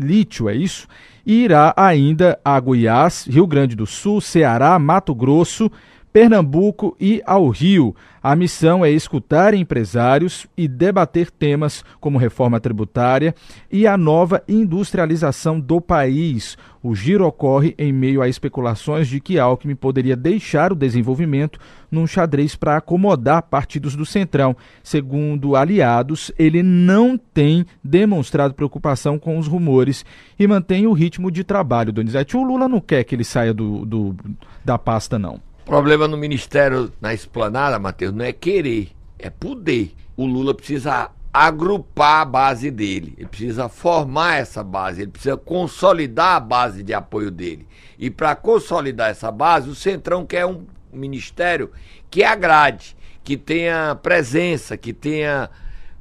lítio, 0.00 0.48
é 0.48 0.54
isso? 0.54 0.88
E 1.24 1.44
irá 1.44 1.72
ainda 1.76 2.38
a 2.44 2.58
Goiás, 2.58 3.26
Rio 3.28 3.46
Grande 3.46 3.76
do 3.76 3.86
Sul, 3.86 4.20
Ceará, 4.20 4.78
Mato 4.78 5.14
Grosso, 5.14 5.70
Pernambuco 6.12 6.96
e 7.00 7.22
ao 7.24 7.48
Rio. 7.48 7.94
A 8.22 8.36
missão 8.36 8.84
é 8.84 8.90
escutar 8.90 9.54
empresários 9.54 10.46
e 10.56 10.68
debater 10.68 11.30
temas 11.30 11.84
como 12.00 12.18
reforma 12.18 12.60
tributária 12.60 13.34
e 13.70 13.86
a 13.86 13.96
nova 13.96 14.42
industrialização 14.46 15.58
do 15.58 15.80
país. 15.80 16.58
O 16.82 16.94
giro 16.94 17.26
ocorre 17.26 17.74
em 17.78 17.92
meio 17.92 18.20
a 18.20 18.28
especulações 18.28 19.08
de 19.08 19.20
que 19.20 19.38
Alckmin 19.38 19.74
poderia 19.74 20.16
deixar 20.16 20.72
o 20.72 20.76
desenvolvimento 20.76 21.58
num 21.90 22.06
xadrez 22.06 22.56
para 22.56 22.76
acomodar 22.76 23.42
partidos 23.42 23.94
do 23.94 24.04
Centrão. 24.04 24.56
Segundo 24.82 25.56
aliados, 25.56 26.32
ele 26.38 26.62
não 26.62 27.16
tem 27.16 27.64
demonstrado 27.82 28.52
preocupação 28.52 29.18
com 29.18 29.38
os 29.38 29.46
rumores 29.46 30.04
e 30.38 30.46
mantém 30.46 30.86
o 30.86 30.92
ritmo 30.92 31.30
de 31.30 31.44
trabalho. 31.44 31.92
Donizete, 31.92 32.36
o 32.36 32.42
Lula 32.42 32.68
não 32.68 32.80
quer 32.80 33.04
que 33.04 33.14
ele 33.14 33.24
saia 33.24 33.54
do, 33.54 33.86
do 33.86 34.16
da 34.64 34.76
pasta, 34.76 35.18
não. 35.18 35.49
Problema 35.70 36.08
no 36.08 36.16
Ministério, 36.16 36.92
na 37.00 37.14
esplanada, 37.14 37.78
Matheus, 37.78 38.12
não 38.12 38.24
é 38.24 38.32
querer, 38.32 38.90
é 39.16 39.30
poder. 39.30 39.94
O 40.16 40.26
Lula 40.26 40.52
precisa 40.52 41.12
agrupar 41.32 42.22
a 42.22 42.24
base 42.24 42.72
dele, 42.72 43.14
ele 43.16 43.28
precisa 43.28 43.68
formar 43.68 44.38
essa 44.38 44.64
base, 44.64 45.02
ele 45.02 45.12
precisa 45.12 45.36
consolidar 45.36 46.34
a 46.34 46.40
base 46.40 46.82
de 46.82 46.92
apoio 46.92 47.30
dele. 47.30 47.68
E 47.96 48.10
para 48.10 48.34
consolidar 48.34 49.10
essa 49.10 49.30
base, 49.30 49.70
o 49.70 49.74
Centrão 49.76 50.26
quer 50.26 50.44
um 50.44 50.64
ministério 50.92 51.70
que 52.10 52.24
agrade, 52.24 52.96
que 53.22 53.36
tenha 53.36 53.96
presença, 54.02 54.76
que 54.76 54.92
tenha 54.92 55.48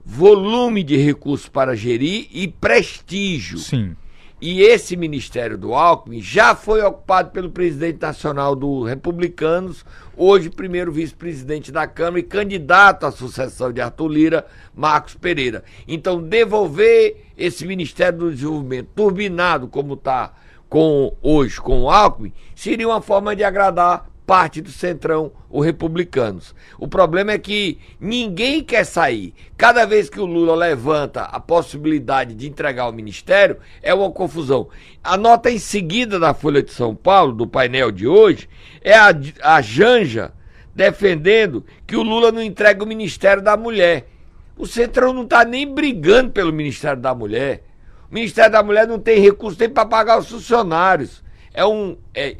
volume 0.03 0.81
de 0.83 0.97
recursos 0.97 1.47
para 1.47 1.75
gerir 1.75 2.27
e 2.31 2.47
prestígio. 2.47 3.59
Sim. 3.59 3.95
E 4.41 4.61
esse 4.61 4.95
ministério 4.95 5.57
do 5.57 5.73
Alckmin 5.73 6.21
já 6.21 6.55
foi 6.55 6.81
ocupado 6.81 7.31
pelo 7.31 7.51
presidente 7.51 8.01
nacional 8.01 8.55
do 8.55 8.83
Republicanos, 8.83 9.83
hoje 10.15 10.49
primeiro 10.49 10.93
vice-presidente 10.93 11.73
da 11.73 11.85
Câmara 11.85 12.19
e 12.19 12.23
candidato 12.23 13.05
à 13.05 13.11
sucessão 13.11 13.73
de 13.73 13.81
Arthur 13.81 14.07
Lira, 14.07 14.45
Marcos 14.73 15.13
Pereira. 15.13 15.61
Então, 15.85 16.23
devolver 16.23 17.17
esse 17.37 17.65
Ministério 17.65 18.19
do 18.19 18.31
Desenvolvimento 18.31 18.87
turbinado 18.95 19.67
como 19.67 19.95
está 19.95 20.33
com 20.69 21.13
hoje 21.21 21.59
com 21.59 21.81
o 21.81 21.89
Alckmin, 21.89 22.31
seria 22.55 22.87
uma 22.87 23.01
forma 23.01 23.35
de 23.35 23.43
agradar 23.43 24.09
parte 24.29 24.61
do 24.61 24.69
centrão, 24.69 25.31
os 25.49 25.65
republicanos. 25.65 26.53
O 26.77 26.87
problema 26.87 27.31
é 27.31 27.39
que 27.39 27.79
ninguém 27.99 28.63
quer 28.63 28.83
sair. 28.83 29.33
Cada 29.57 29.87
vez 29.87 30.07
que 30.07 30.19
o 30.19 30.25
Lula 30.27 30.53
levanta 30.53 31.23
a 31.23 31.39
possibilidade 31.39 32.35
de 32.35 32.47
entregar 32.47 32.87
o 32.87 32.93
ministério, 32.93 33.57
é 33.81 33.91
uma 33.91 34.11
confusão. 34.11 34.69
A 35.03 35.17
nota 35.17 35.49
em 35.49 35.57
seguida 35.57 36.19
da 36.19 36.35
Folha 36.35 36.61
de 36.61 36.71
São 36.71 36.93
Paulo, 36.93 37.33
do 37.33 37.47
painel 37.47 37.91
de 37.91 38.07
hoje, 38.07 38.47
é 38.83 38.93
a, 38.93 39.09
a 39.41 39.61
Janja 39.63 40.31
defendendo 40.75 41.65
que 41.87 41.95
o 41.95 42.03
Lula 42.03 42.31
não 42.31 42.43
entrega 42.43 42.83
o 42.83 42.87
Ministério 42.87 43.41
da 43.41 43.57
Mulher. 43.57 44.09
O 44.55 44.67
Centrão 44.67 45.11
não 45.11 45.23
está 45.23 45.43
nem 45.43 45.73
brigando 45.73 46.29
pelo 46.29 46.53
Ministério 46.53 47.01
da 47.01 47.15
Mulher. 47.15 47.63
O 48.11 48.13
Ministério 48.13 48.51
da 48.51 48.61
Mulher 48.61 48.85
não 48.85 48.99
tem 48.99 49.19
recurso 49.19 49.57
nem 49.59 49.69
para 49.69 49.87
pagar 49.87 50.19
os 50.19 50.29
funcionários. 50.29 51.23
É 51.51 51.65
um. 51.65 51.97
É, 52.13 52.35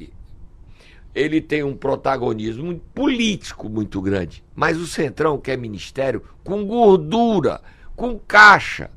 ele 1.14 1.42
tem 1.42 1.64
um 1.64 1.76
protagonismo 1.76 2.80
político 2.94 3.70
muito 3.70 4.02
grande. 4.02 4.44
Mas 4.56 4.78
o 4.78 4.88
Centrão 4.88 5.38
quer 5.38 5.58
ministério 5.58 6.24
com 6.44 6.66
gordura, 6.66 7.62
com 7.96 8.18
caixa. 8.18 8.90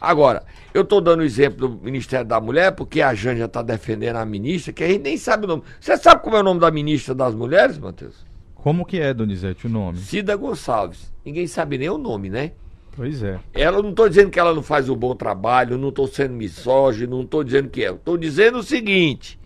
Agora, 0.00 0.42
eu 0.74 0.82
estou 0.82 1.00
dando 1.00 1.20
o 1.20 1.24
exemplo 1.24 1.68
do 1.68 1.84
Ministério 1.84 2.26
da 2.26 2.40
Mulher, 2.40 2.72
porque 2.72 3.00
a 3.00 3.14
Janja 3.14 3.44
está 3.44 3.62
defendendo 3.62 4.16
a 4.16 4.24
ministra, 4.24 4.72
que 4.72 4.82
a 4.82 4.88
gente 4.88 5.02
nem 5.02 5.16
sabe 5.16 5.44
o 5.44 5.48
nome. 5.48 5.62
Você 5.80 5.96
sabe 5.96 6.22
como 6.22 6.36
é 6.36 6.40
o 6.40 6.42
nome 6.42 6.58
da 6.58 6.70
ministra 6.70 7.14
das 7.14 7.34
Mulheres, 7.34 7.78
Matheus? 7.78 8.26
Como 8.54 8.84
que 8.84 8.98
é, 8.98 9.14
Donizete, 9.14 9.66
o 9.66 9.70
nome? 9.70 9.98
Cida 9.98 10.34
Gonçalves. 10.34 11.12
Ninguém 11.24 11.46
sabe 11.46 11.78
nem 11.78 11.88
o 11.88 11.98
nome, 11.98 12.28
né? 12.30 12.52
Pois 12.94 13.22
é. 13.22 13.38
Ela 13.54 13.80
não 13.80 13.90
estou 13.90 14.08
dizendo 14.08 14.30
que 14.30 14.38
ela 14.38 14.54
não 14.54 14.62
faz 14.62 14.88
um 14.88 14.96
bom 14.96 15.14
trabalho, 15.14 15.78
não 15.78 15.88
estou 15.88 16.06
sendo 16.06 16.34
misógino, 16.34 17.16
não 17.16 17.24
estou 17.24 17.42
dizendo 17.42 17.70
que 17.70 17.84
é. 17.84 17.90
Estou 17.90 18.18
dizendo 18.18 18.58
o 18.58 18.62
seguinte: 18.62 19.38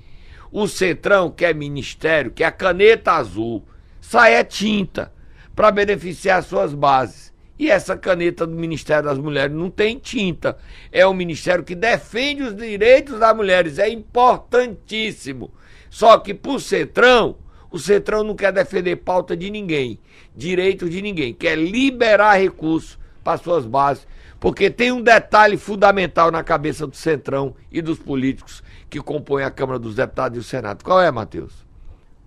o 0.50 0.66
Centrão 0.66 1.30
quer 1.30 1.54
ministério, 1.54 2.30
que 2.30 2.44
é 2.44 2.50
caneta 2.50 3.12
azul, 3.12 3.64
sai 4.00 4.34
é 4.34 4.44
tinta 4.44 5.12
para 5.54 5.70
beneficiar 5.70 6.42
suas 6.42 6.74
bases. 6.74 7.34
E 7.58 7.70
essa 7.70 7.96
caneta 7.96 8.46
do 8.46 8.54
Ministério 8.54 9.04
das 9.04 9.18
Mulheres 9.18 9.56
não 9.56 9.70
tem 9.70 9.98
tinta. 9.98 10.58
É 10.92 11.06
um 11.06 11.14
ministério 11.14 11.64
que 11.64 11.74
defende 11.74 12.42
os 12.42 12.54
direitos 12.54 13.18
das 13.18 13.34
mulheres. 13.34 13.78
É 13.78 13.88
importantíssimo. 13.88 15.50
Só 15.88 16.18
que 16.18 16.34
para 16.34 16.52
o 16.52 16.60
Centrão, 16.60 17.36
o 17.70 17.78
Centrão 17.78 18.22
não 18.22 18.34
quer 18.34 18.52
defender 18.52 18.96
pauta 18.96 19.34
de 19.34 19.50
ninguém, 19.50 19.98
direitos 20.36 20.90
de 20.90 21.00
ninguém. 21.00 21.32
Quer 21.32 21.56
liberar 21.56 22.34
recursos 22.34 22.98
para 23.24 23.38
suas 23.38 23.64
bases. 23.64 24.06
Porque 24.46 24.70
tem 24.70 24.92
um 24.92 25.02
detalhe 25.02 25.56
fundamental 25.56 26.30
na 26.30 26.40
cabeça 26.40 26.86
do 26.86 26.94
Centrão 26.94 27.56
e 27.68 27.82
dos 27.82 27.98
políticos 27.98 28.62
que 28.88 29.00
compõem 29.00 29.42
a 29.42 29.50
Câmara 29.50 29.76
dos 29.76 29.96
Deputados 29.96 30.38
e 30.38 30.40
o 30.40 30.44
Senado. 30.44 30.84
Qual 30.84 31.02
é, 31.02 31.10
Matheus? 31.10 31.52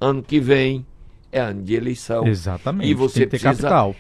Ano 0.02 0.22
que 0.22 0.38
vem 0.38 0.86
é 1.32 1.40
ano 1.40 1.64
de 1.64 1.76
eleição. 1.76 2.28
Exatamente. 2.28 2.92
E 2.92 2.94
você 2.94 3.26
precisa 3.26 3.54
capital. 3.54 3.96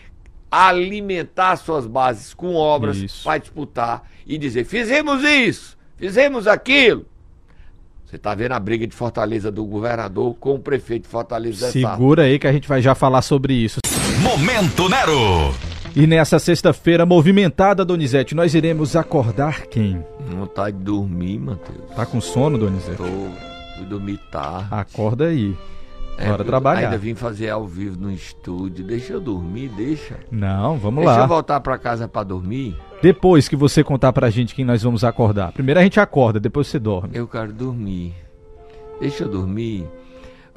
alimentar 0.51 1.55
suas 1.55 1.87
bases 1.87 2.33
com 2.33 2.55
obras 2.55 3.23
para 3.23 3.37
disputar 3.37 4.03
e 4.27 4.37
dizer: 4.37 4.65
fizemos 4.65 5.23
isso, 5.23 5.77
fizemos 5.95 6.45
aquilo. 6.45 7.05
Você 8.05 8.17
está 8.17 8.35
vendo 8.35 8.51
a 8.51 8.59
briga 8.59 8.85
de 8.85 8.93
Fortaleza 8.93 9.49
do 9.49 9.63
governador 9.63 10.35
com 10.41 10.55
o 10.55 10.59
prefeito 10.59 11.03
de 11.03 11.09
Fortaleza. 11.09 11.71
Segura 11.71 12.23
aí 12.23 12.37
que 12.37 12.47
a 12.47 12.51
gente 12.51 12.67
vai 12.67 12.81
já 12.81 12.93
falar 12.93 13.21
sobre 13.21 13.53
isso. 13.53 13.79
Momento 14.21 14.89
Nero. 14.89 15.68
E 15.95 16.05
nessa 16.07 16.39
sexta-feira 16.39 17.05
movimentada, 17.05 17.83
Donizete, 17.83 18.35
nós 18.35 18.53
iremos 18.53 18.95
acordar 18.95 19.67
quem? 19.67 20.03
Vontade 20.19 20.77
de 20.77 20.83
dormir, 20.83 21.39
Matheus. 21.39 21.89
Tá 21.95 22.05
com 22.05 22.21
sono, 22.21 22.57
Donizete? 22.57 22.97
Tô. 22.97 23.03
Fui 23.77 23.85
dormir 23.87 24.19
tarde. 24.31 24.67
Acorda 24.71 25.25
aí. 25.25 25.55
É, 26.17 26.27
Bora 26.29 26.43
trabalhar. 26.43 26.89
Ainda 26.89 26.97
vim 26.97 27.15
fazer 27.15 27.49
ao 27.49 27.65
vivo 27.65 27.97
no 27.99 28.11
estúdio. 28.11 28.85
Deixa 28.85 29.13
eu 29.13 29.21
dormir, 29.21 29.69
deixa. 29.69 30.15
Não, 30.29 30.77
vamos 30.77 30.97
deixa 30.97 31.09
lá. 31.11 31.15
Deixa 31.15 31.23
eu 31.23 31.27
voltar 31.29 31.59
para 31.61 31.77
casa 31.77 32.07
para 32.09 32.23
dormir. 32.23 32.75
Depois 33.01 33.47
que 33.47 33.55
você 33.55 33.83
contar 33.83 34.11
pra 34.11 34.29
gente 34.29 34.53
quem 34.53 34.65
nós 34.65 34.83
vamos 34.83 35.05
acordar. 35.05 35.53
Primeiro 35.53 35.79
a 35.79 35.83
gente 35.83 35.99
acorda, 35.99 36.39
depois 36.39 36.67
você 36.67 36.77
dorme. 36.77 37.11
Eu 37.13 37.25
quero 37.25 37.53
dormir. 37.53 38.13
Deixa 38.99 39.23
eu 39.23 39.29
dormir. 39.29 39.85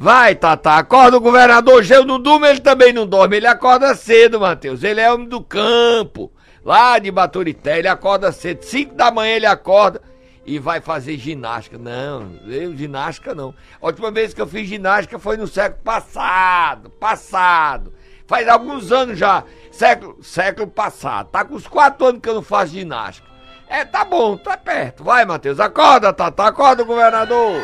Vai, 0.03 0.35
Tata, 0.35 0.73
acorda 0.73 1.17
o 1.17 1.21
governador. 1.21 1.89
Eu 1.89 2.05
não 2.05 2.19
durmo, 2.19 2.45
ele 2.45 2.59
também 2.59 2.93
não 2.93 3.07
dorme. 3.07 3.37
Ele 3.37 3.47
acorda 3.47 3.95
cedo, 3.95 4.41
Matheus. 4.41 4.83
Ele 4.83 5.01
é 5.01 5.13
homem 5.13 5.29
do 5.29 5.41
campo, 5.41 6.33
lá 6.65 6.99
de 6.99 7.09
Baturité. 7.09 7.79
Ele 7.79 7.87
acorda 7.87 8.33
cedo. 8.33 8.65
Cinco 8.65 8.97
da 8.97 9.13
manhã 9.13 9.37
ele 9.37 9.47
acorda 9.47 10.03
e 10.45 10.59
vai 10.59 10.81
fazer 10.81 11.17
ginástica. 11.19 11.79
Não, 11.79 12.33
eu 12.49 12.77
ginástica 12.77 13.33
não. 13.33 13.55
A 13.81 13.87
última 13.87 14.11
vez 14.11 14.35
que 14.35 14.43
eu 14.43 14.47
fiz 14.49 14.69
ginástica 14.69 15.21
foi 15.21 15.37
no 15.37 15.47
século 15.47 15.81
passado. 15.85 16.91
Passado. 16.91 17.93
Faz 18.27 18.49
alguns 18.49 18.91
anos 18.91 19.17
já. 19.17 19.45
Século, 19.71 20.19
século 20.21 20.67
passado. 20.67 21.29
Tá 21.29 21.45
com 21.45 21.55
uns 21.55 21.69
quatro 21.69 22.05
anos 22.05 22.21
que 22.21 22.29
eu 22.29 22.35
não 22.35 22.43
faço 22.43 22.73
ginástica. 22.73 23.29
É, 23.69 23.85
tá 23.85 24.05
bom, 24.05 24.37
tá 24.37 24.57
perto. 24.57 25.05
Vai, 25.05 25.25
Matheus. 25.25 25.61
Acorda, 25.61 26.13
Tata. 26.13 26.43
Acorda, 26.43 26.83
governador. 26.83 27.63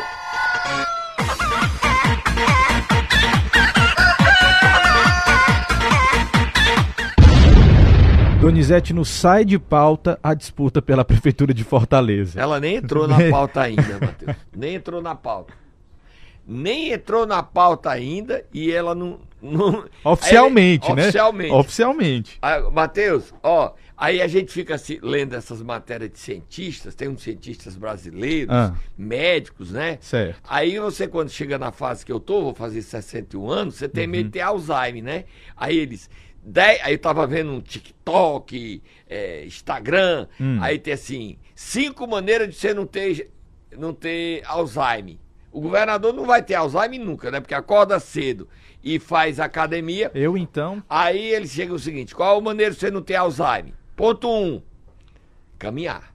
Donizete 8.48 8.94
não 8.94 9.04
sai 9.04 9.44
de 9.44 9.58
pauta 9.58 10.18
a 10.22 10.32
disputa 10.32 10.80
pela 10.80 11.04
Prefeitura 11.04 11.52
de 11.52 11.62
Fortaleza. 11.62 12.40
Ela 12.40 12.58
nem 12.58 12.76
entrou 12.76 13.06
na 13.06 13.18
pauta 13.30 13.60
ainda, 13.60 13.98
Matheus. 14.00 14.36
Nem 14.56 14.76
entrou 14.76 15.02
na 15.02 15.14
pauta. 15.14 15.52
Nem 16.46 16.92
entrou 16.92 17.26
na 17.26 17.42
pauta 17.42 17.90
ainda 17.90 18.42
e 18.50 18.72
ela 18.72 18.94
não. 18.94 19.20
não... 19.42 19.84
Oficialmente, 20.02 20.90
né? 20.94 21.02
Oficialmente. 21.02 21.52
Oficialmente. 21.52 22.38
Ah, 22.40 22.70
Matheus, 22.70 23.34
ó, 23.42 23.74
aí 23.94 24.22
a 24.22 24.26
gente 24.26 24.50
fica 24.50 24.76
assim, 24.76 24.98
lendo 25.02 25.36
essas 25.36 25.62
matérias 25.62 26.10
de 26.10 26.18
cientistas, 26.18 26.94
tem 26.94 27.06
uns 27.06 27.22
cientistas 27.22 27.76
brasileiros, 27.76 28.54
ah. 28.54 28.74
médicos, 28.96 29.72
né? 29.72 29.98
Certo. 30.00 30.40
Aí 30.48 30.78
você, 30.78 31.06
quando 31.06 31.28
chega 31.28 31.58
na 31.58 31.70
fase 31.70 32.02
que 32.02 32.10
eu 32.10 32.18
tô, 32.18 32.40
vou 32.40 32.54
fazer 32.54 32.80
61 32.80 33.50
anos, 33.50 33.74
você 33.74 33.90
tem 33.90 34.06
uhum. 34.06 34.10
medo 34.10 34.24
de 34.24 34.30
ter 34.30 34.40
Alzheimer, 34.40 35.04
né? 35.04 35.24
Aí 35.54 35.76
eles 35.76 36.08
Aí 36.82 36.94
eu 36.94 36.98
tava 36.98 37.26
vendo 37.26 37.52
um 37.52 37.60
TikTok, 37.60 38.82
é, 39.08 39.44
Instagram, 39.44 40.26
hum. 40.40 40.58
aí 40.62 40.78
tem 40.78 40.94
assim, 40.94 41.38
cinco 41.54 42.06
maneiras 42.06 42.48
de 42.48 42.54
você 42.54 42.72
não 42.72 42.86
ter, 42.86 43.30
não 43.76 43.92
ter 43.92 44.42
Alzheimer. 44.46 45.16
O 45.50 45.60
governador 45.60 46.12
não 46.12 46.24
vai 46.24 46.42
ter 46.42 46.54
Alzheimer 46.54 47.00
nunca, 47.00 47.30
né? 47.30 47.40
Porque 47.40 47.54
acorda 47.54 47.98
cedo 47.98 48.48
e 48.82 48.98
faz 48.98 49.40
academia. 49.40 50.10
Eu 50.14 50.36
então. 50.36 50.82
Aí 50.88 51.32
ele 51.32 51.48
chega 51.48 51.74
o 51.74 51.78
seguinte: 51.78 52.14
qual 52.14 52.38
a 52.38 52.40
maneira 52.40 52.72
de 52.72 52.78
você 52.78 52.90
não 52.90 53.02
ter 53.02 53.16
Alzheimer? 53.16 53.74
Ponto 53.96 54.28
1, 54.28 54.46
um, 54.46 54.62
caminhar. 55.58 56.14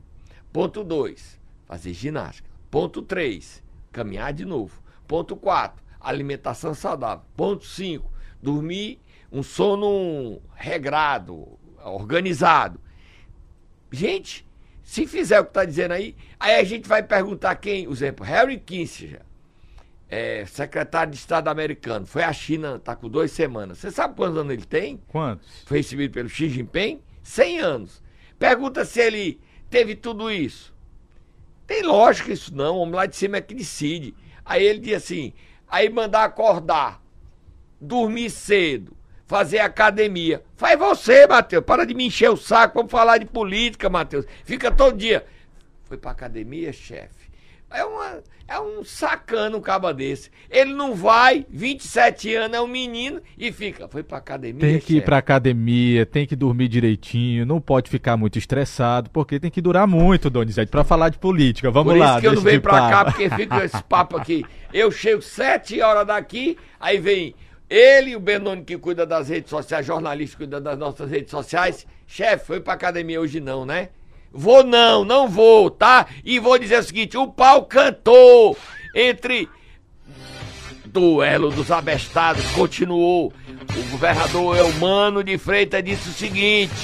Ponto 0.52 0.84
2, 0.84 1.40
fazer 1.66 1.94
ginástica. 1.94 2.50
Ponto 2.72 3.02
3, 3.02 3.62
caminhar 3.92 4.32
de 4.32 4.46
novo. 4.46 4.82
Ponto 5.08 5.36
4, 5.36 5.84
alimentação 6.00 6.74
saudável. 6.74 7.26
Ponto 7.36 7.66
5, 7.66 8.10
dormir 8.42 9.00
um 9.34 9.42
sono 9.42 10.40
regrado, 10.54 11.58
organizado. 11.84 12.80
Gente, 13.92 14.48
se 14.84 15.08
fizer 15.08 15.40
o 15.40 15.44
que 15.44 15.50
está 15.50 15.66
dizendo 15.66 15.94
aí, 15.94 16.16
aí 16.40 16.56
a 16.56 16.64
gente 16.64 16.88
vai 16.88 17.02
perguntar 17.02 17.56
quem, 17.56 17.86
por 17.86 17.94
exemplo, 17.94 18.24
Harry 18.24 18.60
Kissinger, 18.60 19.24
é, 20.08 20.46
secretário 20.46 21.12
de 21.12 21.18
Estado 21.18 21.48
americano, 21.48 22.06
foi 22.06 22.22
à 22.22 22.32
China, 22.32 22.76
está 22.76 22.96
com 22.96 23.10
duas 23.10 23.32
semanas. 23.32 23.80
Você 23.80 23.90
sabe 23.90 24.16
quantos 24.16 24.38
anos 24.38 24.54
ele 24.54 24.66
tem? 24.66 25.02
Quantos? 25.08 25.64
Foi 25.66 25.78
recebido 25.78 26.14
pelo 26.14 26.30
Xi 26.30 26.50
Jinping? 26.50 27.02
100 27.24 27.60
anos. 27.60 28.04
Pergunta 28.38 28.86
se 28.86 29.02
ele 29.02 29.42
teve 29.68 29.96
tudo 29.96 30.30
isso. 30.30 30.72
Tem 31.66 31.82
lógica 31.82 32.32
isso 32.32 32.56
não, 32.56 32.76
o 32.76 32.80
homem 32.82 32.94
lá 32.94 33.08
de 33.08 33.16
cima 33.16 33.38
é 33.38 33.42
que 33.42 33.56
decide. 33.56 34.14
Aí 34.46 34.64
ele 34.64 34.80
diz 34.80 34.96
assim, 34.96 35.34
aí 35.68 35.90
mandar 35.90 36.26
acordar, 36.26 37.02
dormir 37.82 38.30
cedo, 38.30 38.96
fazer 39.28 39.60
academia. 39.60 40.42
Faz 40.56 40.78
você, 40.78 41.26
Matheus. 41.28 41.64
Para 41.66 41.86
de 41.86 41.94
me 41.94 42.06
encher 42.08 42.30
o 42.30 42.38
saco. 42.38 42.76
Vamos 42.76 42.92
falar 42.92 43.18
de 43.18 43.26
política, 43.26 43.90
Matheus. 43.90 44.26
Fica 44.44 44.72
todo 44.72 44.98
dia. 44.98 45.26
Foi 45.84 45.98
pra 45.98 46.12
academia, 46.12 46.72
chefe? 46.72 47.24
É, 47.70 47.84
uma, 47.84 48.20
é 48.48 48.60
um 48.60 48.84
sacano 48.84 49.58
um 49.58 49.62
caba 49.62 49.92
desse. 49.92 50.30
Ele 50.48 50.74
não 50.74 50.94
vai, 50.94 51.44
27 51.50 52.36
anos, 52.36 52.56
é 52.56 52.62
um 52.62 52.68
menino 52.68 53.20
e 53.36 53.52
fica. 53.52 53.88
Foi 53.88 54.04
pra 54.04 54.20
academia. 54.20 54.60
Tem 54.60 54.80
que 54.80 54.94
ir 54.94 54.96
chefe? 54.98 55.06
pra 55.06 55.18
academia, 55.18 56.06
tem 56.06 56.28
que 56.28 56.36
dormir 56.36 56.68
direitinho, 56.68 57.48
não 57.48 57.60
pode 57.60 57.90
ficar 57.90 58.16
muito 58.16 58.38
estressado, 58.38 59.10
porque 59.10 59.40
tem 59.40 59.50
que 59.50 59.60
durar 59.60 59.88
muito, 59.88 60.30
Donizete, 60.30 60.70
pra 60.70 60.84
falar 60.84 61.10
de 61.10 61.18
política. 61.18 61.72
Vamos 61.72 61.94
Por 61.94 62.00
lá. 62.00 62.12
isso 62.12 62.22
que 62.22 62.28
eu 62.28 62.34
não 62.34 62.42
venho 62.44 62.62
pra 62.62 62.74
papo. 62.74 62.92
cá, 62.92 63.06
porque 63.06 63.30
fica 63.32 63.66
esse 63.66 63.84
papo 63.84 64.18
aqui. 64.18 64.46
Eu 64.72 64.92
chego 64.92 65.24
sete 65.24 65.82
horas 65.82 66.06
daqui, 66.06 66.56
aí 66.80 67.00
vem 67.00 67.34
ele, 67.74 68.16
o 68.16 68.20
Benoni 68.20 68.64
que 68.64 68.78
cuida 68.78 69.04
das 69.04 69.30
redes 69.30 69.50
sociais, 69.50 69.84
jornalista 69.84 70.38
que 70.38 70.44
cuida 70.44 70.62
das 70.62 70.78
nossas 70.78 71.10
redes 71.10 71.32
sociais. 71.32 71.88
Chefe, 72.06 72.46
foi 72.46 72.60
pra 72.60 72.74
academia 72.74 73.20
hoje 73.20 73.40
não, 73.40 73.66
né? 73.66 73.90
Vou 74.32 74.64
não, 74.64 75.04
não 75.04 75.28
vou, 75.28 75.72
tá? 75.72 76.06
E 76.24 76.38
vou 76.38 76.60
dizer 76.60 76.80
o 76.80 76.84
seguinte, 76.84 77.18
o 77.18 77.28
pau 77.28 77.66
cantou 77.66 78.56
entre 78.94 79.50
duelo 80.86 81.50
dos 81.50 81.72
abestados 81.72 82.46
continuou. 82.52 83.34
O 83.76 83.90
governador 83.90 84.56
Eumano 84.56 85.24
de 85.24 85.40
Freitas 85.40 85.84
disse 85.84 86.10
o 86.10 86.14
seguinte: 86.14 86.76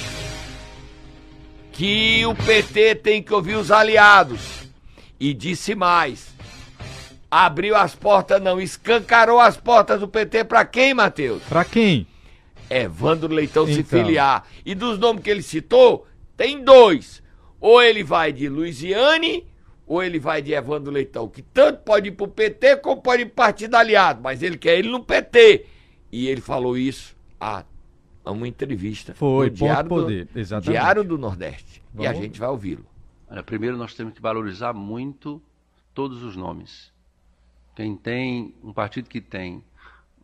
que 1.71 2.25
o 2.25 2.33
PT 2.33 2.95
tem 2.95 3.21
que 3.21 3.33
ouvir 3.33 3.55
os 3.55 3.69
aliados. 3.69 4.67
E 5.19 5.35
disse 5.35 5.75
mais: 5.75 6.29
abriu 7.29 7.75
as 7.75 7.95
portas, 7.95 8.41
não, 8.41 8.59
escancarou 8.59 9.39
as 9.39 9.57
portas 9.57 9.99
do 9.99 10.07
PT 10.07 10.43
para 10.45 10.65
quem, 10.65 10.93
Matheus? 10.93 11.43
Pra 11.43 11.63
quem? 11.65 12.07
Evandro 12.69 13.33
Leitão 13.33 13.65
se 13.65 13.79
Então. 13.79 13.85
filiar. 14.03 14.45
E 14.65 14.75
dos 14.75 14.97
nomes 14.99 15.23
que 15.23 15.29
ele 15.29 15.41
citou, 15.41 16.07
tem 16.37 16.63
dois. 16.63 17.21
Ou 17.59 17.81
ele 17.81 18.03
vai 18.03 18.31
de 18.31 18.47
Luiziane, 18.47 19.45
ou 19.87 20.03
ele 20.03 20.19
vai 20.19 20.41
de 20.41 20.53
Evandro 20.53 20.91
Leitão, 20.91 21.27
que 21.27 21.41
tanto 21.41 21.79
pode 21.79 22.09
ir 22.09 22.11
pro 22.11 22.27
PT 22.27 22.77
como 22.77 23.01
pode 23.01 23.23
ir 23.23 23.25
pro 23.25 23.35
partido 23.35 23.75
aliado, 23.75 24.21
mas 24.21 24.41
ele 24.43 24.57
quer 24.57 24.77
ele 24.77 24.89
no 24.89 25.03
PT. 25.03 25.65
E 26.11 26.27
ele 26.27 26.41
falou 26.41 26.77
isso 26.77 27.15
a, 27.39 27.63
a 28.23 28.31
uma 28.31 28.47
entrevista 28.47 29.13
Foi, 29.15 29.47
no 29.47 29.55
Diário, 29.55 29.89
poder, 29.89 30.25
do, 30.25 30.39
exatamente. 30.39 30.71
Diário 30.79 31.03
do 31.03 31.17
Nordeste. 31.17 31.81
E 31.97 32.05
a 32.05 32.11
Vamos- 32.11 32.25
gente 32.25 32.39
vai 32.39 32.49
ouvi-lo. 32.49 32.85
Olha, 33.29 33.43
primeiro 33.43 33.77
nós 33.77 33.93
temos 33.93 34.13
que 34.13 34.21
valorizar 34.21 34.73
muito 34.73 35.41
todos 35.93 36.23
os 36.23 36.35
nomes. 36.35 36.91
Quem 37.79 37.95
tem 37.95 38.53
um 38.61 38.73
partido 38.73 39.07
que 39.07 39.21
tem 39.21 39.63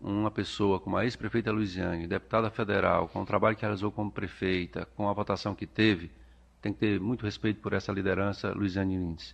uma 0.02 0.30
pessoa 0.30 0.78
como 0.78 0.98
a 0.98 1.06
ex-prefeita 1.06 1.54
Luiziane, 1.54 2.06
deputada 2.06 2.50
federal, 2.50 3.08
com 3.08 3.22
o 3.22 3.26
trabalho 3.26 3.56
que 3.56 3.62
realizou 3.62 3.94
como 3.94 4.12
prefeita, 4.12 4.86
com 4.98 5.08
a 5.08 5.14
votação 5.14 5.56
que 5.56 5.66
teve, 5.66 6.12
tem 6.62 6.74
que 6.74 6.80
ter 6.80 7.00
muito 7.00 7.24
respeito 7.24 7.62
por 7.62 7.72
essa 7.72 7.94
liderança, 7.94 8.52
Luiziane 8.52 8.98
Lins. 8.98 9.34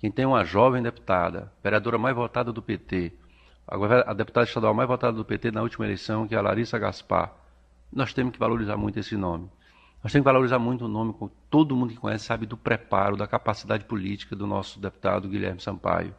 Quem 0.00 0.10
tem 0.10 0.24
uma 0.24 0.46
jovem 0.46 0.82
deputada, 0.82 1.52
vereadora 1.62 1.98
mais 1.98 2.16
votada 2.16 2.50
do 2.54 2.62
PT, 2.62 3.12
a 3.66 4.14
deputada 4.14 4.46
estadual 4.46 4.72
mais 4.72 4.88
votada 4.88 5.14
do 5.14 5.22
PT 5.22 5.50
na 5.50 5.60
última 5.60 5.84
eleição, 5.84 6.26
que 6.26 6.34
é 6.34 6.38
a 6.38 6.40
Larissa 6.40 6.78
Gaspar, 6.78 7.34
nós 7.92 8.14
temos 8.14 8.32
que 8.32 8.38
valorizar 8.38 8.78
muito 8.78 8.98
esse 8.98 9.14
nome. 9.14 9.46
Nós 10.02 10.10
temos 10.10 10.24
que 10.24 10.32
valorizar 10.32 10.58
muito 10.58 10.86
o 10.86 10.88
nome, 10.88 11.14
todo 11.50 11.76
mundo 11.76 11.92
que 11.92 12.00
conhece 12.00 12.24
sabe 12.24 12.46
do 12.46 12.56
preparo, 12.56 13.14
da 13.14 13.26
capacidade 13.26 13.84
política 13.84 14.34
do 14.34 14.46
nosso 14.46 14.80
deputado 14.80 15.28
Guilherme 15.28 15.60
Sampaio. 15.60 16.14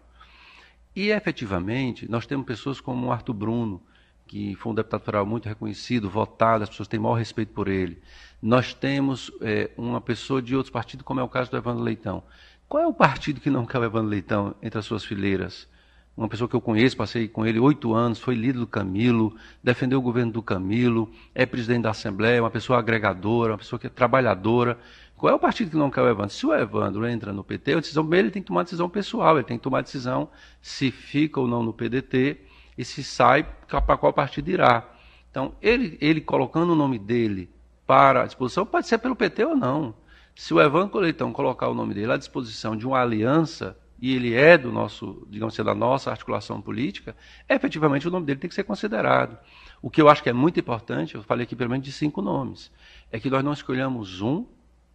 E 1.00 1.12
efetivamente, 1.12 2.12
nós 2.12 2.26
temos 2.26 2.46
pessoas 2.46 2.82
como 2.82 3.08
o 3.08 3.12
Arthur 3.14 3.34
Bruno, 3.34 3.82
que 4.28 4.54
foi 4.56 4.74
um 4.74 4.76
deputado 4.76 5.00
federal 5.00 5.26
muito 5.26 5.48
reconhecido, 5.48 6.10
votado, 6.10 6.66
as 6.66 6.70
pessoas 6.70 6.90
têm 6.90 7.00
maior 7.00 7.14
respeito 7.14 7.54
por 7.54 7.70
ele. 7.70 8.02
Nós 8.42 8.74
temos 8.74 9.32
eh, 9.40 9.72
uma 9.78 10.02
pessoa 10.02 10.42
de 10.42 10.58
outros 10.58 10.70
partidos, 10.70 11.06
como 11.06 11.22
é 11.22 11.24
o 11.24 11.30
caso 11.30 11.50
do 11.50 11.56
Evandro 11.56 11.86
Leitão. 11.86 12.22
Qual 12.68 12.84
é 12.84 12.86
o 12.86 12.92
partido 12.94 13.40
que 13.40 13.50
não 13.50 13.66
quer 13.66 13.80
o 13.80 13.86
Evandro 13.86 14.10
Leitão 14.10 14.54
entre 14.62 14.78
as 14.78 14.84
suas 14.84 15.06
fileiras? 15.06 15.70
Uma 16.18 16.28
pessoa 16.28 16.50
que 16.50 16.56
eu 16.58 16.60
conheço, 16.60 16.98
passei 16.98 17.30
com 17.30 17.46
ele 17.46 17.62
oito 17.62 17.94
anos, 17.94 18.20
foi 18.20 18.36
líder 18.36 18.60
do 18.60 18.68
Camilo, 18.68 19.34
defendeu 19.64 20.00
o 20.00 20.02
governo 20.02 20.34
do 20.34 20.44
Camilo, 20.44 21.10
é 21.34 21.46
presidente 21.46 21.84
da 21.84 21.92
Assembleia, 21.92 22.44
uma 22.44 22.52
pessoa 22.52 22.78
agregadora, 22.78 23.54
uma 23.54 23.58
pessoa 23.58 23.80
que 23.80 23.88
é 23.88 23.90
trabalhadora. 23.90 24.78
Qual 25.19 25.34
é 25.34 25.36
o 25.36 25.39
partido 25.39 25.71
que 25.71 25.75
não 25.75 25.91
quer 25.91 26.01
o 26.01 26.08
Evandro? 26.08 26.34
Se 26.34 26.45
o 26.45 26.53
Evandro 26.53 27.05
entra 27.05 27.34
no 27.34 27.43
PT, 27.43 27.73
a 27.73 27.79
decisão 27.82 28.05
dele 28.05 28.27
ele 28.27 28.32
tem 28.32 28.41
que 28.41 28.47
tomar 28.47 28.63
decisão 28.63 28.89
pessoal, 28.89 29.36
ele 29.36 29.43
tem 29.43 29.58
que 29.58 29.63
tomar 29.63 29.82
decisão 29.82 30.29
se 30.62 30.91
fica 30.91 31.41
ou 31.41 31.47
não 31.47 31.62
no 31.62 31.73
PDT 31.73 32.39
e 32.77 32.86
se 32.86 33.03
sai 33.03 33.45
para 33.67 33.97
qual 33.97 34.13
partido 34.13 34.49
irá. 34.49 34.89
Então, 35.29 35.53
ele, 35.62 35.97
ele 35.99 36.21
colocando 36.21 36.71
o 36.71 36.75
nome 36.75 36.97
dele 36.97 37.49
para 37.86 38.23
a 38.23 38.25
disposição, 38.25 38.65
pode 38.65 38.88
ser 38.88 38.97
pelo 38.99 39.13
PT 39.13 39.43
ou 39.43 39.58
não. 39.58 39.93
Se 40.34 40.53
o 40.53 40.62
Evandro 40.62 40.99
Leitão 40.99 41.34
colocar 41.34 41.67
o 41.67 41.73
nome 41.73 41.93
dele 41.93 42.13
à 42.13 42.17
disposição 42.17 42.77
de 42.77 42.88
uma 42.88 43.01
aliança, 43.01 43.77
e 44.01 44.15
ele 44.15 44.34
é 44.34 44.58
do 44.58 44.71
nosso, 44.71 45.27
digamos 45.29 45.53
assim, 45.53 45.65
da 45.65 45.75
nossa 45.75 46.12
articulação 46.12 46.62
política, 46.62 47.13
efetivamente 47.49 48.08
o 48.08 48.12
nome 48.12 48.25
dele 48.25 48.39
tem 48.39 48.47
que 48.47 48.55
ser 48.55 48.63
considerado. 48.63 49.38
O 49.82 49.89
que 49.89 50.01
eu 50.01 50.08
acho 50.08 50.23
que 50.23 50.29
é 50.29 50.34
muito 50.34 50.62
importante, 50.62 51.15
eu 51.15 51.23
falei 51.23 51.43
aqui 51.43 51.58
pelo 51.58 51.71
menos 51.71 51.86
de 51.86 51.91
cinco 51.91 52.21
nomes, 52.21 52.71
é 53.12 53.19
que 53.19 53.29
nós 53.29 53.43
não 53.43 53.51
escolhamos 53.51 54.21
um 54.21 54.45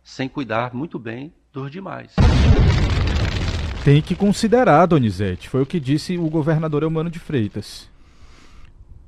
sem 0.05 0.29
cuidar 0.29 0.75
muito 0.75 0.99
bem 0.99 1.33
dos 1.51 1.71
demais. 1.71 2.15
Tem 3.83 4.03
que 4.03 4.15
considerar, 4.15 4.87
Donizete. 4.87 5.49
Foi 5.49 5.63
o 5.63 5.67
que 5.67 5.81
disse 5.81 6.19
o 6.19 6.29
governador 6.29 6.83
Eumano 6.83 7.11
de 7.11 7.19
Freitas. 7.19 7.91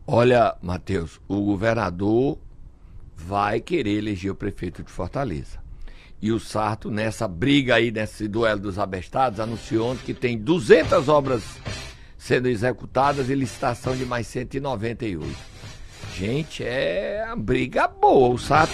Olha, 0.06 0.56
Matheus, 0.62 1.20
o 1.28 1.40
governador 1.42 2.38
vai 3.14 3.60
querer 3.60 3.98
eleger 3.98 4.30
o 4.30 4.34
prefeito 4.34 4.82
de 4.82 4.90
Fortaleza. 4.90 5.58
E 6.20 6.32
o 6.32 6.40
Sarto, 6.40 6.90
nessa 6.90 7.28
briga 7.28 7.74
aí, 7.74 7.90
nesse 7.90 8.26
duelo 8.26 8.60
dos 8.60 8.78
abestados, 8.78 9.38
anunciou 9.38 9.92
ontem 9.92 10.04
que 10.04 10.14
tem 10.14 10.38
200 10.38 11.08
obras 11.08 11.42
sendo 12.16 12.48
executadas 12.48 13.28
e 13.28 13.34
licitação 13.34 13.94
de 13.94 14.06
mais 14.06 14.26
198. 14.26 15.26
Gente, 16.14 16.64
é 16.64 17.22
uma 17.26 17.36
briga 17.36 17.86
boa. 17.86 18.34
O 18.34 18.38
Sarto 18.38 18.72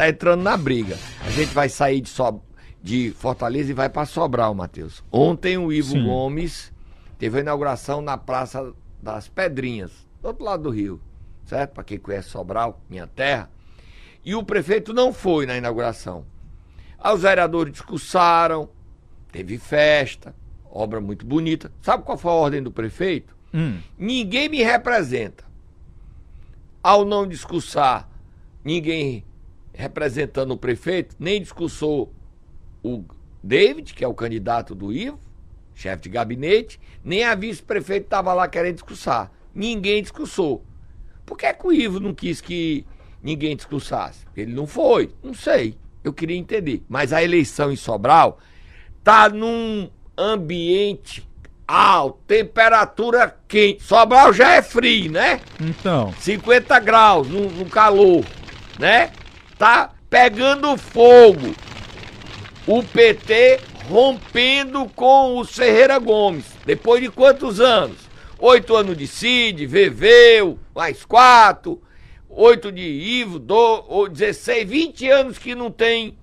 tá 0.00 0.08
entrando 0.08 0.42
na 0.42 0.56
briga. 0.56 0.96
A 1.26 1.30
gente 1.30 1.52
vai 1.52 1.68
sair 1.68 2.00
de, 2.00 2.08
Sob- 2.08 2.40
de 2.82 3.10
Fortaleza 3.18 3.70
e 3.70 3.74
vai 3.74 3.90
para 3.90 4.06
Sobral, 4.06 4.54
Matheus. 4.54 5.04
Ontem 5.12 5.58
o 5.58 5.70
Ivo 5.70 5.90
Sim. 5.92 6.04
Gomes 6.04 6.72
teve 7.18 7.36
a 7.36 7.40
inauguração 7.42 8.00
na 8.00 8.16
Praça 8.16 8.72
das 9.02 9.28
Pedrinhas, 9.28 9.92
do 10.22 10.28
outro 10.28 10.42
lado 10.44 10.62
do 10.62 10.70
rio, 10.70 10.98
certo? 11.44 11.72
Para 11.74 11.84
quem 11.84 11.98
conhece 11.98 12.30
Sobral, 12.30 12.80
minha 12.88 13.06
terra. 13.06 13.50
E 14.24 14.34
o 14.34 14.42
prefeito 14.42 14.94
não 14.94 15.12
foi 15.12 15.44
na 15.44 15.56
inauguração. 15.58 16.24
Aí 16.98 17.14
os 17.14 17.20
vereadores 17.20 17.72
discursaram, 17.72 18.70
teve 19.30 19.58
festa, 19.58 20.34
obra 20.70 20.98
muito 20.98 21.26
bonita. 21.26 21.70
Sabe 21.82 22.04
qual 22.04 22.16
foi 22.16 22.30
a 22.30 22.34
ordem 22.34 22.62
do 22.62 22.70
prefeito? 22.70 23.36
Hum, 23.52 23.78
Ninguém 23.98 24.48
me 24.48 24.62
representa. 24.62 25.44
Ao 26.82 27.04
não 27.04 27.26
discursar 27.26 28.08
ninguém 28.64 29.24
representando 29.72 30.52
o 30.52 30.56
prefeito, 30.56 31.16
nem 31.18 31.40
discursou 31.40 32.12
o 32.82 33.04
David, 33.42 33.94
que 33.94 34.04
é 34.04 34.08
o 34.08 34.14
candidato 34.14 34.74
do 34.74 34.92
Ivo, 34.92 35.18
chefe 35.74 36.02
de 36.02 36.08
gabinete, 36.10 36.80
nem 37.02 37.24
a 37.24 37.34
vice-prefeito 37.34 38.04
estava 38.04 38.32
lá 38.34 38.46
querendo 38.48 38.74
discursar. 38.74 39.30
Ninguém 39.54 40.02
discursou. 40.02 40.64
Por 41.24 41.36
que, 41.36 41.46
é 41.46 41.52
que 41.52 41.66
o 41.66 41.72
Ivo 41.72 42.00
não 42.00 42.12
quis 42.12 42.40
que 42.40 42.84
ninguém 43.22 43.56
discursasse? 43.56 44.26
Ele 44.36 44.52
não 44.52 44.66
foi. 44.66 45.14
Não 45.22 45.32
sei. 45.32 45.76
Eu 46.02 46.12
queria 46.12 46.36
entender. 46.36 46.82
Mas 46.88 47.12
a 47.12 47.22
eleição 47.22 47.70
em 47.72 47.76
Sobral 47.76 48.38
tá 49.02 49.28
num 49.28 49.88
ambiente 50.16 51.26
alto, 51.66 52.18
temperatura 52.26 53.36
quente. 53.46 53.82
Sobral 53.82 54.32
já 54.32 54.54
é 54.54 54.62
frio, 54.62 55.10
né? 55.12 55.40
então, 55.60 56.12
50 56.18 56.78
graus 56.80 57.28
no, 57.28 57.48
no 57.48 57.66
calor, 57.66 58.24
né? 58.78 59.12
Tá 59.60 59.92
pegando 60.08 60.74
fogo. 60.78 61.54
O 62.66 62.82
PT 62.82 63.60
rompendo 63.90 64.88
com 64.96 65.36
o 65.36 65.44
Ferreira 65.44 65.98
Gomes. 65.98 66.46
Depois 66.64 67.02
de 67.02 67.10
quantos 67.10 67.60
anos? 67.60 67.98
Oito 68.38 68.74
anos 68.74 68.96
de 68.96 69.06
Cid, 69.06 69.66
Veveu, 69.66 70.58
mais 70.74 71.04
quatro. 71.04 71.78
Oito 72.26 72.72
de 72.72 72.80
Ivo, 72.80 73.38
do, 73.38 74.08
16, 74.08 74.66
20 74.66 75.10
anos 75.10 75.36
que 75.36 75.54
não 75.54 75.70
tem. 75.70 76.16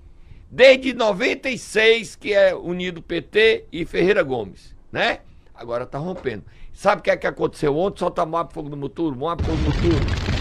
Desde 0.50 0.92
96, 0.92 2.16
que 2.16 2.34
é 2.34 2.56
unido 2.56 3.00
PT 3.00 3.66
e 3.70 3.84
Ferreira 3.84 4.24
Gomes, 4.24 4.74
né? 4.90 5.20
Agora 5.54 5.86
tá 5.86 5.96
rompendo. 5.96 6.42
Sabe 6.72 7.02
o 7.02 7.04
que 7.04 7.10
é 7.10 7.16
que 7.16 7.26
aconteceu 7.28 7.76
ontem? 7.76 8.00
Solta 8.00 8.26
Moab 8.26 8.52
Fogo 8.52 8.68
no 8.68 8.76
Muturo, 8.76 9.14
Moab 9.14 9.40
Fogo 9.44 9.56
no 9.58 9.62
Muturo. 9.62 10.37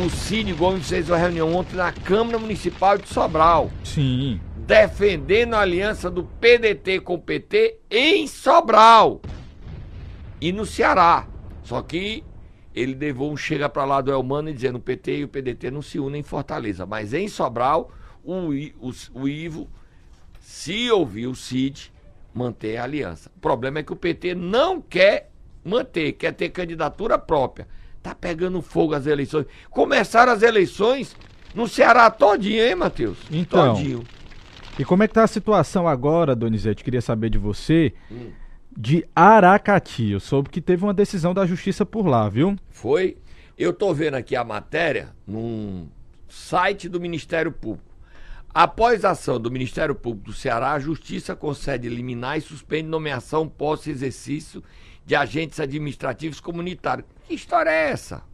O 0.00 0.08
Cid 0.08 0.54
Gomes 0.54 0.88
fez 0.88 1.10
uma 1.10 1.18
reunião 1.18 1.54
ontem 1.54 1.76
na 1.76 1.92
Câmara 1.92 2.38
Municipal 2.38 2.96
de 2.96 3.06
Sobral. 3.06 3.70
Sim. 3.84 4.40
Defendendo 4.56 5.52
a 5.52 5.60
aliança 5.60 6.10
do 6.10 6.24
PDT 6.24 7.00
com 7.00 7.14
o 7.14 7.18
PT 7.18 7.80
em 7.90 8.26
Sobral. 8.26 9.20
E 10.40 10.52
no 10.52 10.64
Ceará. 10.64 11.28
Só 11.62 11.82
que 11.82 12.24
ele 12.74 12.94
levou 12.94 13.30
um 13.30 13.36
chega 13.36 13.68
para 13.68 13.84
lá 13.84 14.00
do 14.00 14.10
Elmano 14.10 14.50
dizendo 14.50 14.76
o 14.76 14.80
PT 14.80 15.18
e 15.18 15.24
o 15.24 15.28
PDT 15.28 15.70
não 15.70 15.82
se 15.82 16.00
unem 16.00 16.20
em 16.20 16.24
Fortaleza. 16.24 16.86
Mas 16.86 17.12
em 17.12 17.28
Sobral, 17.28 17.92
o, 18.24 18.48
o, 18.80 18.92
o 19.12 19.28
Ivo, 19.28 19.68
se 20.40 20.90
ouvir 20.90 21.26
o 21.26 21.34
Cid, 21.34 21.92
manter 22.32 22.78
a 22.78 22.84
aliança. 22.84 23.30
O 23.36 23.40
problema 23.40 23.80
é 23.80 23.82
que 23.82 23.92
o 23.92 23.96
PT 23.96 24.34
não 24.34 24.80
quer 24.80 25.30
manter, 25.62 26.12
quer 26.12 26.32
ter 26.32 26.48
candidatura 26.48 27.18
própria. 27.18 27.68
Tá 28.02 28.14
pegando 28.14 28.62
fogo 28.62 28.94
as 28.94 29.06
eleições. 29.06 29.46
Começaram 29.70 30.32
as 30.32 30.42
eleições 30.42 31.16
no 31.54 31.68
Ceará 31.68 32.10
todinho, 32.10 32.64
hein, 32.64 32.74
Matheus? 32.74 33.18
Então. 33.30 33.74
Todinho. 33.74 34.02
E 34.78 34.84
como 34.84 35.02
é 35.02 35.08
que 35.08 35.14
tá 35.14 35.24
a 35.24 35.28
situação 35.28 35.86
agora, 35.86 36.34
Donizete? 36.34 36.82
Queria 36.82 37.02
saber 37.02 37.28
de 37.28 37.38
você. 37.38 37.92
Hum. 38.10 38.30
De 38.74 39.04
Aracati. 39.14 40.10
Eu 40.10 40.20
soube 40.20 40.48
que 40.48 40.60
teve 40.60 40.84
uma 40.84 40.94
decisão 40.94 41.34
da 41.34 41.44
justiça 41.44 41.84
por 41.84 42.06
lá, 42.06 42.28
viu? 42.28 42.56
Foi. 42.70 43.16
Eu 43.58 43.72
tô 43.74 43.92
vendo 43.92 44.14
aqui 44.14 44.34
a 44.34 44.44
matéria 44.44 45.10
num 45.26 45.88
site 46.28 46.88
do 46.88 47.00
Ministério 47.00 47.52
Público. 47.52 47.90
Após 48.54 49.04
a 49.04 49.10
ação 49.10 49.38
do 49.38 49.50
Ministério 49.50 49.94
Público 49.94 50.30
do 50.30 50.32
Ceará, 50.32 50.72
a 50.72 50.78
Justiça 50.80 51.36
concede 51.36 51.88
liminar 51.88 52.38
e 52.38 52.40
suspende 52.40 52.88
nomeação 52.88 53.48
pós-exercício 53.48 54.62
de 55.04 55.14
agentes 55.14 55.60
administrativos 55.60 56.40
comunitários. 56.40 57.06
Que 57.30 57.36
história 57.36 57.70
é 57.70 57.92
essa? 57.92 58.24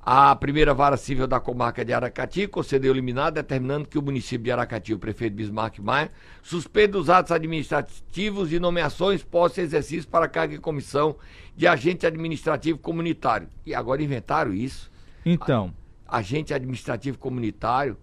A 0.00 0.36
primeira 0.36 0.72
vara 0.72 0.96
civil 0.96 1.26
da 1.26 1.40
comarca 1.40 1.84
de 1.84 1.92
Aracati 1.92 2.46
concedeu 2.46 2.94
liminar, 2.94 3.32
determinando 3.32 3.88
que 3.88 3.98
o 3.98 4.02
município 4.02 4.44
de 4.44 4.52
Aracati, 4.52 4.94
o 4.94 5.00
prefeito 5.00 5.34
Bismarck 5.34 5.80
Maia, 5.80 6.12
suspenda 6.44 6.96
os 6.96 7.10
atos 7.10 7.32
administrativos 7.32 8.52
e 8.52 8.60
nomeações 8.60 9.24
pós-exercício 9.24 10.08
para 10.08 10.28
carga 10.28 10.54
e 10.54 10.58
comissão 10.58 11.16
de 11.56 11.66
agente 11.66 12.06
administrativo 12.06 12.78
comunitário. 12.78 13.48
E 13.66 13.74
agora 13.74 14.00
inventaram 14.00 14.54
isso. 14.54 14.88
Então. 15.26 15.74
agente 16.06 16.54
administrativo 16.54 17.18
comunitário. 17.18 17.98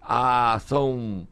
Ah, 0.00 0.60
são 0.64 1.26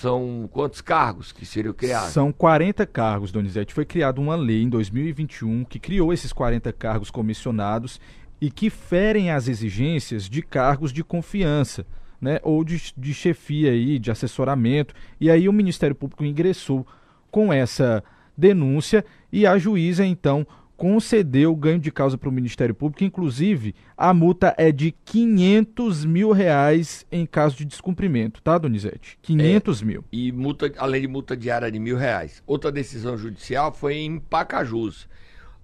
são 0.00 0.48
quantos 0.50 0.80
cargos 0.80 1.30
que 1.30 1.44
seriam 1.44 1.74
criados? 1.74 2.10
São 2.10 2.32
40 2.32 2.86
cargos, 2.86 3.30
Donizete. 3.30 3.74
Foi 3.74 3.84
criada 3.84 4.18
uma 4.18 4.34
lei 4.34 4.62
em 4.62 4.68
2021 4.68 5.64
que 5.64 5.78
criou 5.78 6.10
esses 6.10 6.32
40 6.32 6.72
cargos 6.72 7.10
comissionados 7.10 8.00
e 8.40 8.50
que 8.50 8.70
ferem 8.70 9.30
as 9.30 9.46
exigências 9.46 10.28
de 10.28 10.40
cargos 10.40 10.90
de 10.90 11.04
confiança, 11.04 11.86
né, 12.18 12.40
ou 12.42 12.64
de, 12.64 12.94
de 12.96 13.12
chefia 13.12 13.72
aí, 13.72 13.98
de 13.98 14.10
assessoramento. 14.10 14.94
E 15.20 15.30
aí 15.30 15.46
o 15.48 15.52
Ministério 15.52 15.94
Público 15.94 16.24
ingressou 16.24 16.86
com 17.30 17.52
essa 17.52 18.02
denúncia 18.34 19.04
e 19.30 19.46
a 19.46 19.58
juíza 19.58 20.04
então 20.04 20.46
concedeu 20.80 21.54
ganho 21.54 21.78
de 21.78 21.92
causa 21.92 22.16
para 22.16 22.30
o 22.30 22.32
Ministério 22.32 22.74
Público, 22.74 23.04
inclusive 23.04 23.74
a 23.94 24.14
multa 24.14 24.54
é 24.56 24.72
de 24.72 24.92
500 25.04 26.06
mil 26.06 26.32
reais 26.32 27.04
em 27.12 27.26
caso 27.26 27.54
de 27.54 27.66
descumprimento, 27.66 28.40
tá, 28.40 28.56
Donizete? 28.56 29.18
500 29.20 29.82
é, 29.82 29.84
mil. 29.84 30.04
E 30.10 30.32
multa, 30.32 30.72
além 30.78 31.02
de 31.02 31.06
multa 31.06 31.36
diária 31.36 31.70
de 31.70 31.78
mil 31.78 31.98
reais. 31.98 32.42
Outra 32.46 32.72
decisão 32.72 33.18
judicial 33.18 33.74
foi 33.74 33.96
em 33.96 34.18
Pacajus. 34.18 35.06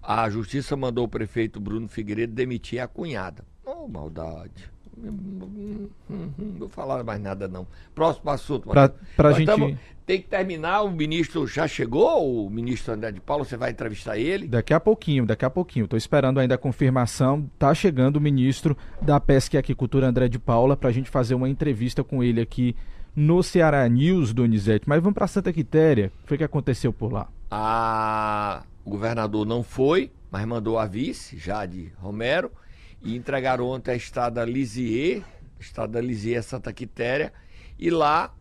A 0.03 0.29
justiça 0.29 0.77
mandou 0.77 1.07
o 1.07 1.09
prefeito 1.09 1.59
Bruno 1.59 1.89
Figueiredo 1.89 2.35
demitir 2.35 2.79
a 2.81 2.87
cunhada. 2.87 3.43
Oh, 3.65 3.89
maldade. 3.89 4.71
Não 4.97 6.59
vou 6.59 6.69
falar 6.69 7.05
mais 7.05 7.21
nada, 7.21 7.47
não. 7.47 7.67
Próximo 7.95 8.31
assunto. 8.31 8.69
Pra, 8.69 8.91
pra 9.17 9.33
gente... 9.33 9.47
Tamo, 9.47 9.79
tem 10.07 10.21
que 10.21 10.29
terminar. 10.29 10.83
O 10.83 10.91
ministro 10.91 11.47
já 11.47 11.69
chegou, 11.69 12.47
o 12.47 12.49
ministro 12.49 12.95
André 12.95 13.13
de 13.13 13.21
Paula, 13.21 13.45
você 13.45 13.57
vai 13.57 13.71
entrevistar 13.71 14.17
ele? 14.17 14.47
Daqui 14.47 14.73
a 14.73 14.81
pouquinho, 14.81 15.27
daqui 15.27 15.45
a 15.45 15.51
pouquinho. 15.51 15.85
Estou 15.85 15.97
esperando 15.97 16.41
ainda 16.41 16.55
a 16.55 16.59
confirmação. 16.59 17.51
Tá 17.59 17.75
chegando 17.75 18.17
o 18.17 18.21
ministro 18.21 18.77
da 19.03 19.21
Pesca 19.21 19.57
e 19.57 19.59
Aquicultura, 19.59 20.07
André 20.07 20.29
de 20.29 20.39
Paula, 20.39 20.77
para 20.77 20.89
a 20.89 20.93
gente 20.93 21.11
fazer 21.11 21.35
uma 21.35 21.49
entrevista 21.49 22.03
com 22.03 22.23
ele 22.23 22.41
aqui 22.41 22.75
no 23.15 23.43
Ceará 23.43 23.87
News, 23.89 24.33
Donizete. 24.33 24.89
Mas 24.89 25.03
vamos 25.03 25.15
para 25.15 25.27
Santa 25.27 25.53
Quitéria. 25.53 26.07
O 26.07 26.23
que 26.23 26.29
foi 26.29 26.39
que 26.39 26.45
aconteceu 26.45 26.93
por 26.93 27.13
lá? 27.13 27.29
A... 27.51 28.63
O 28.85 28.91
governador 28.91 29.45
não 29.45 29.65
foi, 29.65 30.13
mas 30.31 30.47
mandou 30.47 30.79
a 30.79 30.87
vice, 30.87 31.37
Jade 31.37 31.93
Romero 31.99 32.53
e 33.03 33.17
entregaram 33.17 33.67
ontem 33.67 33.93
a 33.93 33.97
estrada 33.97 34.45
Lisier, 34.45 35.23
estrada 35.59 36.01
Lisier 36.01 36.43
Santa 36.43 36.73
Quitéria, 36.73 37.33
e 37.79 37.91
lá 37.91 38.35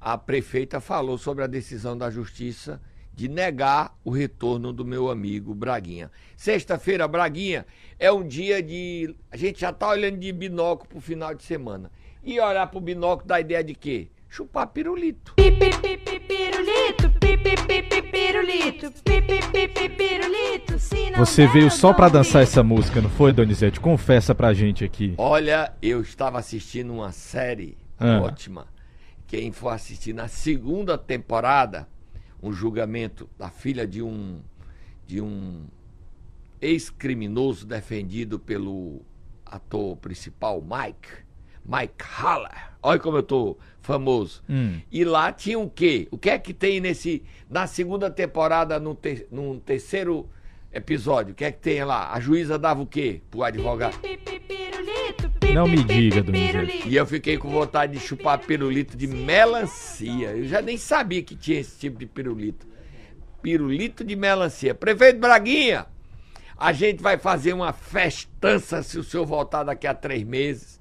a 0.00 0.18
prefeita 0.18 0.80
falou 0.80 1.16
sobre 1.16 1.44
a 1.44 1.46
decisão 1.46 1.96
da 1.96 2.10
justiça 2.10 2.80
de 3.14 3.28
negar 3.28 3.96
o 4.04 4.10
retorno 4.10 4.72
do 4.72 4.84
meu 4.84 5.10
amigo 5.10 5.54
Braguinha. 5.54 6.10
Sexta-feira, 6.36 7.06
Braguinha, 7.06 7.66
é 7.98 8.10
um 8.10 8.26
dia 8.26 8.62
de. 8.62 9.14
A 9.30 9.36
gente 9.36 9.60
já 9.60 9.70
está 9.70 9.88
olhando 9.88 10.18
de 10.18 10.32
binóculo 10.32 10.88
para 10.88 10.98
o 10.98 11.00
final 11.00 11.34
de 11.34 11.42
semana. 11.42 11.90
E 12.24 12.40
olhar 12.40 12.66
para 12.66 12.78
o 12.78 12.80
binóculo 12.80 13.28
dá 13.28 13.40
ideia 13.40 13.62
de 13.62 13.74
quê? 13.74 14.08
Chupar 14.32 14.66
pirulito. 14.68 15.34
Pirulito, 15.34 15.82
pirulito, 16.30 17.10
pirulito. 19.90 20.78
Você 21.18 21.46
veio 21.48 21.70
só 21.70 21.92
para 21.92 22.08
dançar 22.08 22.42
essa 22.42 22.62
música, 22.62 23.02
não 23.02 23.10
foi, 23.10 23.30
Donizete? 23.30 23.78
Confessa 23.78 24.34
pra 24.34 24.54
gente 24.54 24.86
aqui. 24.86 25.12
Olha, 25.18 25.74
eu 25.82 26.00
estava 26.00 26.38
assistindo 26.38 26.94
uma 26.94 27.12
série 27.12 27.76
ah. 28.00 28.22
ótima. 28.22 28.66
Quem 29.26 29.52
for 29.52 29.68
assistir 29.68 30.14
na 30.14 30.28
segunda 30.28 30.96
temporada, 30.96 31.86
um 32.42 32.54
julgamento 32.54 33.28
da 33.38 33.50
filha 33.50 33.86
de 33.86 34.00
um 34.00 34.40
de 35.06 35.20
um 35.20 35.66
ex-criminoso 36.58 37.66
defendido 37.66 38.38
pelo 38.38 39.02
ator 39.44 39.94
principal 39.98 40.62
Mike, 40.62 41.22
Mike 41.66 42.02
Haller. 42.02 42.71
Olha 42.82 42.98
como 42.98 43.18
eu 43.18 43.22
tô 43.22 43.56
famoso. 43.80 44.42
Hum. 44.48 44.80
E 44.90 45.04
lá 45.04 45.32
tinha 45.32 45.58
o 45.58 45.70
quê? 45.70 46.08
O 46.10 46.18
que 46.18 46.30
é 46.30 46.38
que 46.38 46.52
tem 46.52 46.80
nesse 46.80 47.22
na 47.48 47.66
segunda 47.66 48.10
temporada 48.10 48.80
no, 48.80 48.94
te, 48.94 49.26
no 49.30 49.60
terceiro 49.60 50.28
episódio? 50.72 51.32
O 51.32 51.34
que 51.34 51.44
é 51.44 51.52
que 51.52 51.60
tem 51.60 51.84
lá? 51.84 52.12
A 52.12 52.18
juíza 52.18 52.58
dava 52.58 52.82
o 52.82 52.86
quê 52.86 53.20
pro 53.30 53.44
advogado? 53.44 53.98
Não 55.54 55.68
me 55.68 55.84
diga, 55.84 56.22
Donizete. 56.22 56.88
E 56.88 56.96
eu 56.96 57.06
fiquei 57.06 57.36
com 57.36 57.50
vontade 57.50 57.92
de 57.92 58.00
chupar 58.00 58.38
pirulito 58.38 58.96
de 58.96 59.06
melancia. 59.06 60.30
Eu 60.30 60.46
já 60.46 60.62
nem 60.62 60.78
sabia 60.78 61.22
que 61.22 61.36
tinha 61.36 61.60
esse 61.60 61.78
tipo 61.78 61.98
de 61.98 62.06
pirulito. 62.06 62.66
Pirulito 63.42 64.02
de 64.02 64.16
melancia. 64.16 64.74
Prefeito 64.74 65.20
Braguinha, 65.20 65.86
a 66.56 66.72
gente 66.72 67.02
vai 67.02 67.18
fazer 67.18 67.52
uma 67.52 67.72
festança 67.72 68.82
se 68.82 68.98
o 68.98 69.04
senhor 69.04 69.26
voltar 69.26 69.64
daqui 69.64 69.86
a 69.86 69.92
três 69.92 70.24
meses. 70.24 70.80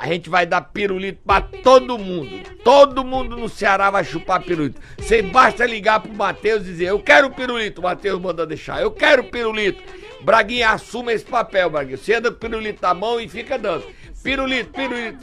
A 0.00 0.06
gente 0.06 0.30
vai 0.30 0.46
dar 0.46 0.62
pirulito 0.62 1.20
para 1.26 1.42
todo 1.42 1.98
mundo. 1.98 2.30
Todo 2.64 3.04
mundo 3.04 3.36
no 3.36 3.50
Ceará 3.50 3.90
vai 3.90 4.02
chupar 4.02 4.42
pirulito. 4.42 4.80
Você 4.96 5.20
basta 5.20 5.66
ligar 5.66 6.00
pro 6.00 6.10
Matheus 6.10 6.62
e 6.62 6.70
dizer: 6.70 6.86
Eu 6.86 7.00
quero 7.00 7.28
pirulito. 7.28 7.82
O 7.82 7.84
Matheus 7.84 8.18
manda 8.18 8.46
deixar. 8.46 8.80
Eu 8.80 8.90
quero 8.90 9.24
pirulito. 9.24 9.82
Braguinha, 10.22 10.70
assuma 10.70 11.12
esse 11.12 11.26
papel, 11.26 11.68
Braguinha. 11.68 11.98
Você 11.98 12.14
anda 12.14 12.32
com 12.32 12.38
pirulito 12.38 12.80
na 12.80 12.94
mão 12.94 13.20
e 13.20 13.28
fica 13.28 13.58
dando. 13.58 13.84
Pirulito, 14.22 14.70
pirulito. 14.70 15.18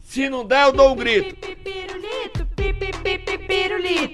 Se 0.00 0.28
não 0.28 0.46
der, 0.46 0.66
eu 0.66 0.72
dou 0.72 0.92
um 0.92 0.96
grito. 0.96 1.34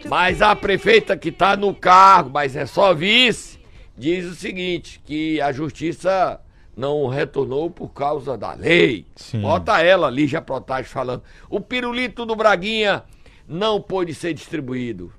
Mas 0.09 0.41
a 0.41 0.57
prefeita 0.57 1.15
que 1.15 1.31
tá 1.31 1.59
no 1.59 1.75
cargo, 1.75 2.31
mas 2.31 2.57
é 2.57 2.65
só 2.65 2.95
vice, 2.95 3.61
diz 3.95 4.25
o 4.25 4.35
seguinte: 4.35 4.99
que 5.05 5.39
a 5.43 5.53
justiça 5.53 6.41
não 6.79 7.09
retornou 7.09 7.69
por 7.69 7.89
causa 7.89 8.39
da 8.39 8.55
lei. 8.55 9.05
Sim. 9.17 9.41
Bota 9.41 9.83
ela, 9.83 10.09
Lígia 10.09 10.41
Protásio, 10.41 10.93
falando. 10.93 11.25
O 11.51 11.61
pirulito 11.61 12.25
do 12.25 12.37
Braguinha 12.37 13.03
não 13.49 13.83
pôde 13.83 14.15
ser 14.15 14.33
distribuído. 14.33 15.13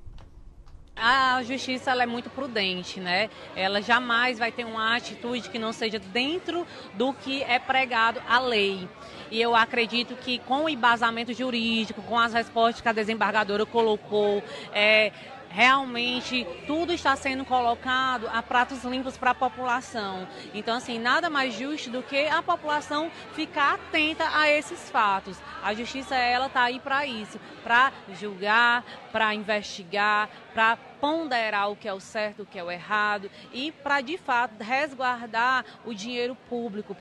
A 0.96 1.42
justiça 1.42 1.90
ela 1.90 2.02
é 2.02 2.06
muito 2.06 2.30
prudente, 2.30 2.98
né? 2.98 3.28
Ela 3.54 3.82
jamais 3.82 4.38
vai 4.38 4.50
ter 4.50 4.64
uma 4.64 4.96
atitude 4.96 5.50
que 5.50 5.58
não 5.58 5.72
seja 5.72 5.98
dentro 5.98 6.66
do 6.94 7.12
que 7.12 7.42
é 7.42 7.58
pregado 7.58 8.22
a 8.26 8.40
lei. 8.40 8.88
E 9.30 9.40
eu 9.40 9.54
acredito 9.54 10.16
que 10.16 10.38
com 10.40 10.64
o 10.64 10.68
embasamento 10.68 11.32
jurídico, 11.34 12.02
com 12.02 12.18
as 12.18 12.32
respostas 12.32 12.80
que 12.80 12.88
a 12.88 12.92
desembargadora 12.92 13.66
colocou, 13.66 14.42
é, 14.72 15.12
realmente 15.50 16.46
tudo 16.66 16.92
está 16.92 17.14
sendo 17.16 17.44
colocado 17.44 18.28
a 18.28 18.42
pratos 18.42 18.84
limpos 18.84 19.18
para 19.18 19.32
a 19.32 19.34
população. 19.34 20.26
Então, 20.54 20.76
assim, 20.76 20.98
nada 20.98 21.28
mais 21.28 21.52
justo 21.54 21.90
do 21.90 22.02
que 22.02 22.26
a 22.28 22.42
população 22.42 23.10
ficar 23.34 23.74
atenta 23.74 24.24
a 24.32 24.48
esses 24.48 24.88
fatos. 24.90 25.38
A 25.62 25.74
justiça, 25.74 26.14
ela 26.14 26.46
está 26.46 26.62
aí 26.62 26.78
para 26.78 27.04
isso, 27.04 27.38
para 27.62 27.92
julgar, 28.18 28.84
para 29.12 29.34
investigar, 29.34 30.30
para 30.54 30.76
ponderar 31.00 31.70
o 31.70 31.76
que 31.76 31.88
é 31.88 31.92
o 31.92 32.00
certo, 32.00 32.42
o 32.42 32.46
que 32.46 32.58
é 32.58 32.64
o 32.64 32.70
errado 32.70 33.30
e 33.52 33.72
para, 33.72 34.00
de 34.00 34.16
fato, 34.16 34.62
resguardar 34.62 35.64
o 35.84 35.92
dinheiro 35.92 36.36
público. 36.48 36.96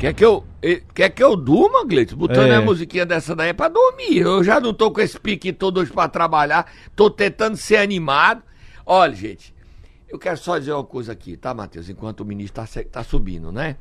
Quer 0.00 0.14
que 0.14 0.24
eu, 0.24 0.46
eh, 0.62 0.82
quer 0.94 1.10
que 1.10 1.22
eu 1.22 1.36
durma, 1.36 1.84
Gleito? 1.84 2.16
Botando 2.16 2.50
É. 2.50 2.56
a 2.56 2.62
musiquinha 2.62 3.04
dessa 3.04 3.36
daí 3.36 3.50
é 3.50 3.52
pra 3.52 3.68
dormir. 3.68 4.16
Eu 4.16 4.42
já 4.42 4.58
não 4.58 4.72
tô 4.72 4.90
com 4.90 4.98
esse 5.02 5.20
pique 5.20 5.52
todo 5.52 5.78
hoje 5.78 5.92
pra 5.92 6.08
trabalhar. 6.08 6.72
Tô 6.96 7.10
tentando 7.10 7.54
ser 7.58 7.76
animado. 7.76 8.42
Olha, 8.86 9.14
gente, 9.14 9.54
eu 10.08 10.18
quero 10.18 10.38
só 10.38 10.58
dizer 10.58 10.72
uma 10.72 10.84
coisa 10.84 11.12
aqui, 11.12 11.36
tá, 11.36 11.52
Matheus? 11.52 11.90
Enquanto 11.90 12.20
o 12.20 12.24
ministro 12.24 12.64
tá, 12.64 12.82
tá 12.90 13.04
subindo, 13.04 13.52
né? 13.52 13.76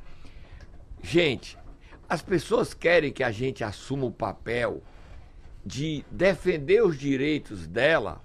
Gente, 1.02 1.58
as 2.10 2.22
pessoas 2.22 2.74
querem 2.74 3.14
que 3.14 3.24
a 3.24 3.32
gente 3.32 3.64
assuma 3.64 4.06
o 4.06 4.12
papel 4.12 4.84
de 5.66 6.04
defender 6.12 6.84
os 6.84 7.00
direitos 7.00 7.66
dela 7.66 8.22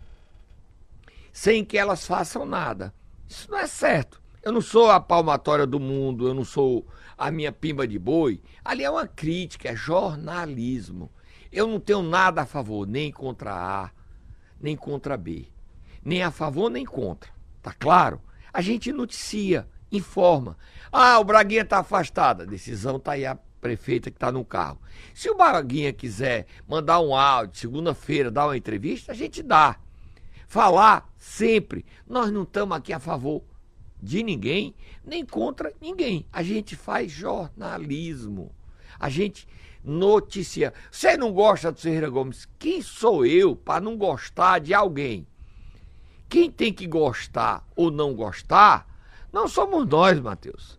sem 1.33 1.65
que 1.65 1.79
elas 1.79 2.05
façam 2.05 2.45
nada. 2.45 2.93
Isso 3.29 3.49
não 3.49 3.59
é 3.59 3.69
certo. 3.69 4.21
Eu 4.43 4.51
não 4.51 4.61
sou 4.61 4.91
a 4.91 4.99
palmatória 4.99 5.65
do 5.65 5.79
mundo, 5.79 6.27
eu 6.27 6.35
não 6.35 6.45
sou 6.45 6.85
a 7.17 7.31
minha 7.31 7.53
pimba 7.53 7.87
de 7.87 7.99
boi. 7.99 8.41
Ali 8.65 8.85
é 8.85 8.91
uma 8.91 9.07
crítica, 9.07 9.71
é 9.71 9.77
jornalismo. 9.77 11.11
Eu 11.51 11.67
não 11.67 11.79
tenho 11.79 12.03
nada 12.03 12.43
a 12.43 12.47
favor, 12.47 12.87
nem 12.87 13.13
contra 13.13 13.53
A, 13.53 13.91
nem 14.61 14.77
contra 14.77 15.17
B. 15.17 15.47
Nem 16.05 16.23
a 16.23 16.31
favor, 16.31 16.69
nem 16.69 16.85
contra. 16.85 17.31
Tá 17.63 17.73
claro? 17.73 18.21
A 18.53 18.61
gente 18.61 18.93
noticia, 18.93 19.69
informa. 19.91 20.57
Ah, 20.93 21.19
o 21.19 21.25
Braguinha 21.25 21.63
está 21.63 21.79
afastado. 21.79 22.43
A 22.43 22.47
decisão 22.47 22.97
está 22.97 23.13
aí 23.13 23.25
a 23.25 23.39
prefeita 23.61 24.11
que 24.11 24.17
está 24.17 24.31
no 24.31 24.45
carro. 24.45 24.79
Se 25.15 25.31
o 25.31 25.37
Braguinha 25.37 25.93
quiser 25.93 26.47
mandar 26.69 27.01
um 27.01 27.17
áudio, 27.17 27.59
segunda-feira, 27.59 28.31
dar 28.31 28.47
uma 28.47 28.57
entrevista, 28.57 29.13
a 29.13 29.15
gente 29.15 29.43
dá. 29.43 29.77
Falar 30.47 31.11
sempre. 31.17 31.87
Nós 32.07 32.31
não 32.31 32.43
estamos 32.43 32.77
aqui 32.77 32.93
a 32.93 33.01
favor 33.01 33.43
de 34.05 34.23
ninguém, 34.23 34.75
nem 35.05 35.25
contra 35.25 35.73
ninguém. 35.81 36.27
A 36.33 36.43
gente 36.43 36.77
faz 36.77 37.11
jornalismo. 37.11 38.53
A 39.01 39.09
gente 39.09 39.49
noticia. 39.83 40.73
Você 40.91 41.17
não 41.17 41.33
gosta 41.33 41.73
do 41.73 41.81
Ferreira 41.81 42.11
Gomes? 42.11 42.47
Quem 42.59 42.83
sou 42.83 43.25
eu 43.25 43.57
para 43.57 43.81
não 43.81 43.97
gostar 43.97 44.61
de 44.61 44.75
alguém? 44.75 45.27
Quem 46.29 46.51
tem 46.51 46.73
que 46.73 46.87
gostar 46.87 47.67
ou 47.75 47.91
não 47.91 48.15
gostar, 48.15 48.87
não 49.33 49.49
somos 49.49 49.87
nós, 49.87 50.21
Matheus. 50.21 50.79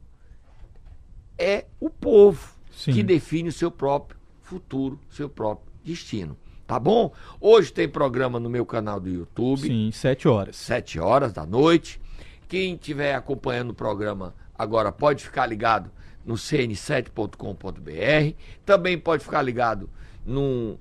É 1.38 1.66
o 1.80 1.90
povo 1.90 2.56
Sim. 2.72 2.94
que 2.94 3.04
define 3.04 3.50
o 3.50 3.54
seu 3.54 3.72
próprio 3.72 4.20
futuro, 4.42 5.00
seu 5.10 5.28
próprio 5.30 5.72
destino. 5.84 6.38
Tá 6.68 6.80
bom? 6.80 7.14
Hoje 7.40 7.72
tem 7.72 7.88
programa 7.88 8.40
no 8.40 8.50
meu 8.50 8.66
canal 8.66 9.00
do 9.00 9.08
YouTube 9.08 9.68
Sim, 9.68 9.92
sete 9.92 10.28
horas. 10.28 10.56
sete 10.56 11.00
horas 11.00 11.32
da 11.32 11.46
noite. 11.46 12.02
Quem 12.48 12.76
estiver 12.76 13.16
acompanhando 13.16 13.72
o 13.72 13.74
programa 13.74 14.34
agora 14.58 14.92
pode 14.92 15.24
ficar 15.24 15.46
ligado 15.46 15.92
no 16.26 16.36
cn7.com.br. 16.36 18.36
Também 18.66 18.98
pode 18.98 19.24
ficar 19.24 19.42
ligado 19.42 19.90
no 20.26 20.80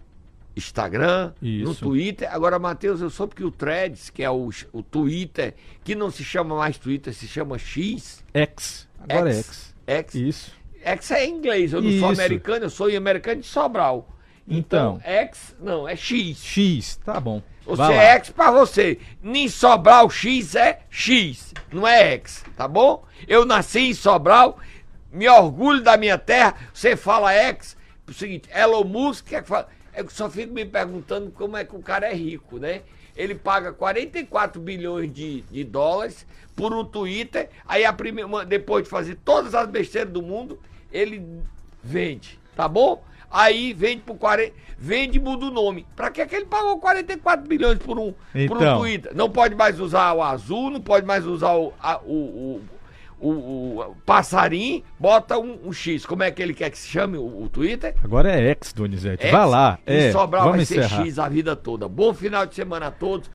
Instagram, 0.57 1.33
no 1.41 1.73
Isso. 1.73 1.85
Twitter. 1.85 2.33
Agora, 2.33 2.59
Matheus, 2.59 3.01
eu 3.01 3.11
soube 3.11 3.35
que 3.35 3.45
o 3.45 3.51
Threads, 3.51 4.11
que 4.11 4.23
é 4.23 4.31
o, 4.31 4.49
o 4.73 4.83
Twitter, 4.83 5.55
que 5.83 5.95
não 5.95 6.11
se 6.11 6.25
chama 6.25 6.57
mais 6.57 6.79
Twitter, 6.79 7.13
se 7.13 7.27
chama 7.27 7.59
X. 7.59 8.25
X. 8.33 8.89
Agora 8.99 9.31
é 9.31 9.35
X. 9.35 9.75
X. 9.87 10.15
Isso. 10.15 10.53
X 10.83 11.11
é 11.11 11.27
em 11.27 11.37
inglês. 11.37 11.73
Eu 11.73 11.83
não 11.83 11.91
sou 11.91 12.13
Isso. 12.13 12.21
americano, 12.21 12.65
eu 12.67 12.71
sou 12.71 12.97
americano 12.97 13.41
de 13.41 13.47
Sobral. 13.47 14.09
Então, 14.47 15.01
Então. 15.01 15.01
X, 15.11 15.57
não, 15.61 15.89
é 15.89 15.97
X. 15.97 16.45
X, 16.45 16.97
tá 17.05 17.19
bom. 17.19 17.43
Você 17.65 17.77
Vai 17.77 17.97
lá. 17.97 18.03
é 18.03 18.07
X 18.17 18.31
pra 18.31 18.51
você. 18.51 18.99
Nem 19.23 19.49
Sobral 19.49 20.11
X 20.11 20.55
é 20.55 20.81
X, 20.91 21.55
não 21.73 21.87
é 21.87 22.13
X, 22.15 22.45
tá 22.57 22.69
bom? 22.69 23.05
Eu 23.27 23.45
nasci 23.47 23.81
em 23.81 23.95
Sobral, 23.95 24.59
me 25.11 25.27
orgulho 25.29 25.83
da 25.83 25.97
minha 25.97 26.19
terra. 26.19 26.55
Você 26.75 26.95
fala 26.95 27.33
X, 27.33 27.77
é 28.07 28.11
o 28.11 28.15
seguinte, 28.15 28.49
Elon 28.55 28.85
Musk 28.85 29.29
quer 29.29 29.43
que 29.43 29.49
fala. 29.49 29.69
Eu 29.97 30.11
só 30.11 30.29
fico 30.29 30.53
me 30.53 30.65
perguntando 30.65 31.31
como 31.31 31.57
é 31.57 31.65
que 31.65 31.75
o 31.75 31.81
cara 31.83 32.07
é 32.11 32.15
rico, 32.15 32.59
né? 32.59 32.83
Ele 33.17 33.35
paga 33.35 33.73
44 33.73 34.61
bilhões 34.61 35.13
de, 35.13 35.43
de 35.43 35.63
dólares 35.65 36.27
por 36.57 36.75
um 36.75 36.85
Twitter, 36.85 37.49
aí 37.67 37.91
primeira, 37.93 38.45
depois 38.45 38.85
de 38.85 38.91
fazer 38.91 39.17
todas 39.25 39.55
as 39.55 39.69
besteiras 39.69 40.13
do 40.13 40.21
mundo, 40.21 40.61
ele 40.93 41.25
vende, 41.83 42.39
tá 42.57 42.69
bom? 42.69 43.03
Aí 43.37 43.73
vende 43.73 44.03
por 44.03 44.15
40, 44.17 44.53
vende 44.79 45.19
e 45.19 45.21
muda 45.21 45.47
o 45.47 45.51
nome. 45.51 45.85
Pra 45.97 46.09
que 46.09 46.25
que 46.25 46.37
ele 46.37 46.45
pagou 46.47 46.79
44 46.79 47.47
bilhões 47.49 47.79
por 47.79 47.99
um, 47.99 48.13
por 48.47 48.57
um 48.57 48.61
Então. 48.63 48.79
Twitter? 48.79 49.13
Não 49.15 49.29
pode 49.29 49.55
mais 49.57 49.81
usar 49.81 50.13
o 50.13 50.23
azul, 50.23 50.71
não 50.71 50.81
pode 50.81 51.05
mais 51.05 51.27
usar 51.27 51.53
o, 51.55 51.73
a- 51.83 52.01
o, 52.05 52.13
o, 52.13 52.61
o, 53.21 53.31
o- 53.81 53.97
passarinho, 54.07 54.83
bota 54.99 55.39
um, 55.39 55.59
um 55.69 55.73
X. 55.73 56.05
Como 56.07 56.23
é 56.23 56.31
que 56.31 56.43
ele 56.43 56.53
quer 56.55 56.71
que 56.71 56.79
se 56.79 56.89
chame 56.89 57.17
o, 57.17 57.43
o 57.43 57.49
Twitter? 57.49 57.95
Agora 58.05 58.31
é 58.31 58.51
X, 58.51 58.73
Donizete. 58.73 59.23
X, 59.25 59.33
Vai 59.33 59.47
lá. 59.49 59.79
E 59.87 59.93
É, 59.93 60.11
vamos 60.13 60.31
vai 60.57 60.65
ser 60.65 60.79
encerrar. 60.85 61.05
X 61.05 61.19
a 61.19 61.29
vida 61.29 61.57
toda. 61.57 61.89
Bom 61.89 62.13
final 62.13 62.45
de 62.47 62.55
semana 62.55 62.87
a 62.87 62.91
todos. 62.91 63.23